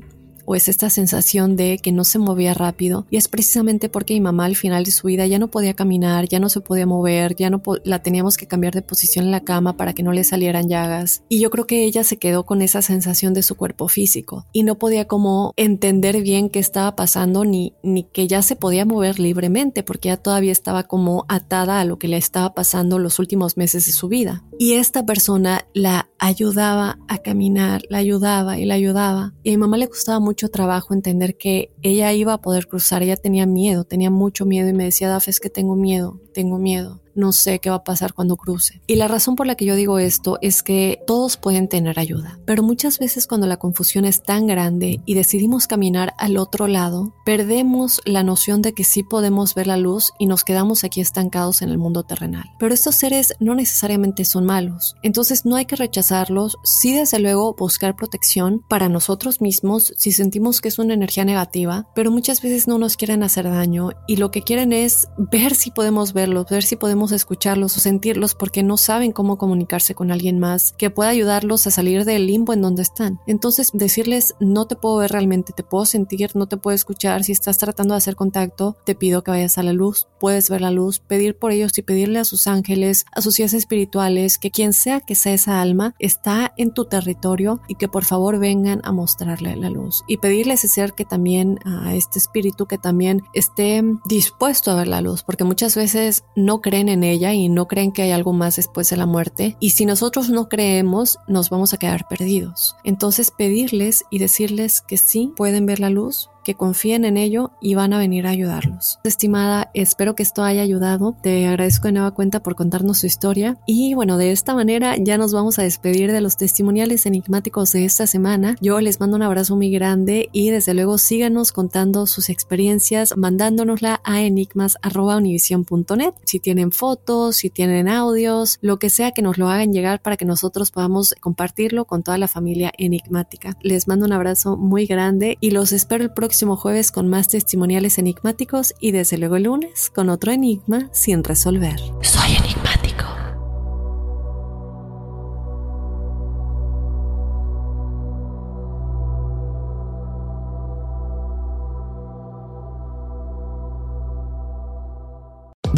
o 0.50 0.56
es 0.56 0.68
esta 0.68 0.90
sensación 0.90 1.56
de 1.56 1.78
que 1.78 1.92
no 1.92 2.04
se 2.04 2.18
movía 2.18 2.56
rápido. 2.56 3.06
Y 3.12 3.18
es 3.18 3.28
precisamente 3.28 3.88
porque 3.88 4.16
mi 4.16 4.22
mamá 4.22 4.46
al 4.46 4.56
final 4.56 4.84
de 4.84 4.90
su 4.90 5.06
vida 5.06 5.28
ya 5.28 5.38
no 5.38 5.50
podía 5.50 5.76
caminar, 5.76 6.28
ya 6.28 6.40
no 6.40 6.50
se 6.50 6.60
podía 6.60 6.88
mover, 6.88 7.36
ya 7.36 7.52
no 7.52 7.62
la 7.84 8.02
teníamos 8.02 8.36
que 8.36 8.48
cambiar 8.48 8.74
de 8.74 8.82
posición 8.82 9.26
en 9.26 9.32
la 9.32 9.44
cama 9.44 9.78
para 9.78 9.94
que 9.94 10.02
no 10.02 10.12
le 10.12 10.24
salieran 10.24 10.68
llagas. 10.68 11.22
Y 11.30 11.40
yo 11.40 11.52
creo 11.52 11.68
que 11.68 11.84
ella 11.84 12.04
se 12.04 12.18
quedó 12.18 12.48
con 12.48 12.64
esa 12.64 12.82
sensación 12.82 13.36
de 13.36 13.44
su 13.44 13.58
cuerpo 13.58 13.88
físico 13.90 14.48
y 14.52 14.64
no 14.64 14.80
podía 14.80 15.06
como 15.06 15.54
entender 15.56 16.20
bien 16.24 16.50
qué 16.50 16.58
estaba 16.58 16.96
pasando 16.96 17.46
ni 17.46 17.74
ni 17.84 18.06
que 18.06 18.28
ya 18.28 18.42
se 18.42 18.56
podía 18.56 18.86
mover 18.86 19.20
libremente 19.20 19.84
porque 19.84 20.10
ya 20.10 20.18
todavía 20.18 20.52
estaba 20.52 20.82
como 20.82 21.26
atada 21.28 21.80
a 21.80 21.86
lo 21.86 22.00
que 22.00 22.08
le 22.08 22.18
estaba 22.18 22.56
pasando 22.56 22.98
los 22.98 23.20
últimos 23.20 23.56
meses 23.56 23.86
de 23.86 23.92
su 23.92 24.08
vida. 24.08 24.44
Y 24.58 24.74
esta 24.74 25.06
persona 25.06 25.68
la 25.76 26.10
ayudaba 26.18 26.98
a 27.08 27.20
caminar, 27.20 27.84
la 27.90 28.00
ayudaba 28.00 28.58
y 28.58 28.66
la 28.66 28.74
ayudaba. 28.74 29.34
Y 29.44 29.50
a 29.50 29.52
mi 29.54 29.58
mamá 29.58 29.78
le 29.78 29.88
costaba 29.88 30.20
mucho 30.20 30.39
trabajo 30.48 30.94
entender 30.94 31.36
que 31.36 31.74
ella 31.82 32.14
iba 32.14 32.32
a 32.32 32.42
poder 32.42 32.68
cruzar, 32.68 33.04
ella 33.04 33.18
tenía 33.18 33.46
miedo, 33.46 33.84
tenía 33.84 34.10
mucho 34.10 34.46
miedo 34.46 34.70
y 34.70 34.74
me 34.74 34.86
decía, 34.86 35.10
Daf, 35.10 35.28
es 35.28 35.42
que 35.42 35.50
tengo 35.50 35.76
miedo, 35.76 36.22
tengo 36.34 36.58
miedo 36.58 37.02
no 37.20 37.34
sé 37.34 37.60
qué 37.60 37.70
va 37.70 37.78
a 37.78 37.84
pasar 37.84 38.14
cuando 38.14 38.38
cruce. 38.38 38.82
Y 38.88 38.96
la 38.96 39.08
razón 39.08 39.36
por 39.36 39.46
la 39.46 39.56
que 39.56 39.66
yo 39.66 39.76
digo 39.76 40.00
esto 40.00 40.40
es 40.42 40.64
que 40.64 41.02
todos 41.06 41.38
pueden 41.38 41.68
tener 41.68 42.00
ayuda, 42.00 42.40
pero 42.46 42.64
muchas 42.64 43.00
veces 43.00 43.28
cuando 43.28 43.48
la 43.48 43.58
confusión 43.58 44.06
es 44.06 44.24
tan 44.24 44.48
grande 44.48 45.02
y 45.06 45.14
decidimos 45.14 45.68
caminar 45.68 46.14
al 46.18 46.38
otro 46.38 46.68
lado, 46.68 47.14
perdemos 47.26 48.02
la 48.06 48.24
noción 48.24 48.62
de 48.62 48.74
que 48.74 48.84
sí 48.84 49.04
podemos 49.04 49.56
ver 49.56 49.68
la 49.68 49.78
luz 49.78 50.12
y 50.18 50.26
nos 50.26 50.44
quedamos 50.44 50.84
aquí 50.84 51.02
estancados 51.02 51.62
en 51.62 51.70
el 51.70 51.78
mundo 51.78 52.04
terrenal. 52.04 52.46
Pero 52.60 52.74
estos 52.74 52.96
seres 52.96 53.34
no 53.40 53.56
necesariamente 53.56 54.26
son 54.26 54.46
malos, 54.46 54.96
entonces 55.04 55.46
no 55.46 55.56
hay 55.56 55.66
que 55.66 55.76
rechazarlos, 55.76 56.58
sí 56.64 56.94
desde 56.94 57.20
luego 57.20 57.56
buscar 57.56 57.96
protección 57.96 58.64
para 58.68 58.90
nosotros 58.90 59.42
mismos 59.42 59.94
si 59.98 60.12
sentimos 60.12 60.62
que 60.62 60.70
es 60.70 60.80
una 60.80 60.94
energía 60.94 61.26
negativa, 61.26 61.88
pero 61.96 62.12
muchas 62.12 62.42
veces 62.42 62.68
no 62.68 62.78
nos 62.78 62.98
quieren 62.98 63.24
hacer 63.24 63.46
daño 63.46 63.90
y 64.08 64.16
lo 64.18 64.32
que 64.32 64.42
quieren 64.42 64.74
es 64.74 65.08
ver 65.18 65.56
si 65.56 65.72
podemos 65.72 66.14
verlos, 66.14 66.46
ver 66.50 66.64
si 66.64 66.76
podemos 66.76 67.09
escucharlos 67.12 67.78
o 67.78 67.80
sentirlos 67.80 68.36
porque 68.36 68.64
no 68.64 68.78
saben 68.78 69.12
cómo 69.12 69.38
comunicarse 69.38 69.96
con 69.96 70.12
alguien 70.12 70.40
más 70.40 70.74
que 70.78 70.90
pueda 70.90 71.10
ayudarlos 71.10 71.68
a 71.68 71.72
salir 71.72 72.06
del 72.06 72.28
limbo 72.28 72.54
en 72.54 72.62
donde 72.62 72.82
están. 72.82 73.20
Entonces, 73.28 73.72
decirles 73.74 74.36
no 74.40 74.68
te 74.68 74.76
puedo 74.76 74.98
ver 74.98 75.12
realmente, 75.12 75.54
te 75.54 75.64
puedo 75.64 75.86
sentir, 75.86 76.32
no 76.36 76.48
te 76.48 76.58
puedo 76.58 76.76
escuchar, 76.76 77.24
si 77.24 77.32
estás 77.32 77.58
tratando 77.58 77.94
de 77.94 78.00
hacer 78.00 78.16
contacto, 78.16 78.76
te 78.86 78.96
pido 78.96 79.24
que 79.24 79.32
vayas 79.32 79.58
a 79.58 79.64
la 79.64 79.74
luz, 79.74 80.08
puedes 80.20 80.50
ver 80.50 80.62
la 80.62 80.72
luz, 80.72 81.00
pedir 81.00 81.38
por 81.38 81.52
ellos 81.52 81.78
y 81.78 81.82
pedirle 81.82 82.20
a 82.20 82.26
sus 82.26 82.48
ángeles, 82.48 83.06
a 83.12 83.22
sus 83.22 83.38
guías 83.38 83.54
espirituales, 83.54 84.38
que 84.38 84.52
quien 84.52 84.74
sea 84.74 85.02
que 85.02 85.16
sea 85.16 85.34
esa 85.34 85.62
alma, 85.62 85.96
está 86.00 86.54
en 86.58 86.72
tu 86.74 86.86
territorio 86.86 87.62
y 87.68 87.76
que 87.76 87.88
por 87.88 88.06
favor 88.06 88.40
vengan 88.40 88.82
a 88.84 88.92
mostrarle 88.92 89.56
la 89.56 89.70
luz 89.70 90.04
y 90.08 90.18
pedirle 90.18 90.54
a 90.54 90.56
ese 90.56 90.68
ser 90.68 90.94
que 90.94 91.06
también, 91.06 91.60
a 91.66 91.96
este 91.96 92.20
espíritu 92.20 92.66
que 92.66 92.78
también 92.78 93.24
esté 93.34 93.84
dispuesto 94.06 94.72
a 94.72 94.76
ver 94.76 94.88
la 94.88 95.02
luz, 95.02 95.24
porque 95.24 95.44
muchas 95.44 95.76
veces 95.76 96.24
no 96.36 96.62
creen 96.62 96.89
en 96.90 97.04
ella 97.04 97.34
y 97.34 97.50
no 97.50 97.68
creen 97.68 97.92
que 97.92 98.02
hay 98.02 98.12
algo 98.12 98.34
más 98.34 98.56
después 98.56 98.90
de 98.90 98.98
la 98.98 99.06
muerte. 99.06 99.56
Y 99.60 99.72
si 99.72 99.86
nosotros 99.86 100.30
no 100.30 100.50
creemos, 100.50 101.18
nos 101.28 101.50
vamos 101.50 101.74
a 101.74 101.78
quedar 101.78 102.08
perdidos. 102.08 102.76
Entonces 102.84 103.32
pedirles 103.32 104.04
y 104.10 104.20
decirles 104.20 104.82
que 104.82 104.98
sí 104.98 105.34
pueden 105.36 105.66
ver 105.66 105.80
la 105.80 105.90
luz, 105.90 106.30
que 106.50 106.56
confíen 106.56 107.06
en 107.06 107.16
ello 107.16 107.52
y 107.62 107.76
van 107.76 107.94
a 107.94 108.00
venir 108.00 108.26
a 108.26 108.32
ayudarlos. 108.32 108.98
Estimada, 109.04 109.70
espero 109.76 110.16
que 110.16 110.24
esto 110.24 110.42
haya 110.42 110.64
ayudado. 110.64 111.16
Te 111.22 111.46
agradezco 111.46 111.90
de 111.90 111.92
nueva 111.92 112.10
cuenta 112.16 112.42
por 112.42 112.56
contarnos 112.56 112.98
su 112.98 113.06
historia. 113.06 113.60
Y 113.68 113.94
bueno, 113.94 114.18
de 114.18 114.32
esta 114.32 114.56
manera 114.56 114.96
ya 114.98 115.20
nos 115.20 115.32
vamos 115.32 115.60
a 115.60 115.62
despedir 115.62 116.12
de 116.12 116.22
los 116.22 116.38
testimoniales 116.38 117.06
enigmáticos 117.06 117.72
de 117.72 117.86
esta 117.86 118.08
semana. 118.08 118.56
Yo 118.62 118.82
les 118.82 119.00
mando 119.00 119.16
un 119.16 119.22
abrazo 119.22 119.56
muy 119.58 119.70
grande 119.70 120.30
y 120.32 120.50
desde 120.50 120.74
luego 120.74 120.98
síganos 120.98 121.52
contando 121.52 122.08
sus 122.08 122.30
experiencias 122.30 123.16
mandándonosla 123.16 124.02
a 124.04 124.24
enigmas.univision.net. 124.24 126.14
Si 126.26 126.40
tienen 126.40 126.72
fotos, 126.72 127.36
si 127.36 127.52
tienen 127.52 127.88
audios, 127.88 128.58
lo 128.62 128.80
que 128.80 128.90
sea 128.90 129.12
que 129.12 129.22
nos 129.22 129.38
lo 129.38 129.50
hagan 129.50 129.72
llegar 129.72 130.02
para 130.02 130.18
que 130.18 130.26
nosotros 130.26 130.72
podamos 130.72 131.14
compartirlo 131.22 131.86
con 131.86 132.02
toda 132.02 132.18
la 132.18 132.28
familia 132.28 132.72
enigmática. 132.80 133.56
Les 133.62 133.88
mando 133.88 134.08
un 134.08 134.14
abrazo 134.14 134.58
muy 134.58 134.88
grande 134.88 135.38
y 135.42 135.52
los 135.52 135.74
espero 135.74 136.04
el 136.04 136.12
próximo 136.12 136.39
jueves 136.48 136.92
con 136.92 137.08
más 137.08 137.28
testimoniales 137.28 137.98
enigmáticos 137.98 138.74
y 138.80 138.92
desde 138.92 139.18
luego 139.18 139.36
el 139.36 139.44
lunes 139.44 139.90
con 139.90 140.10
otro 140.10 140.32
enigma 140.32 140.90
sin 140.94 141.24
resolver. 141.24 141.80
Soy 142.02 142.36
enigmático. 142.38 142.79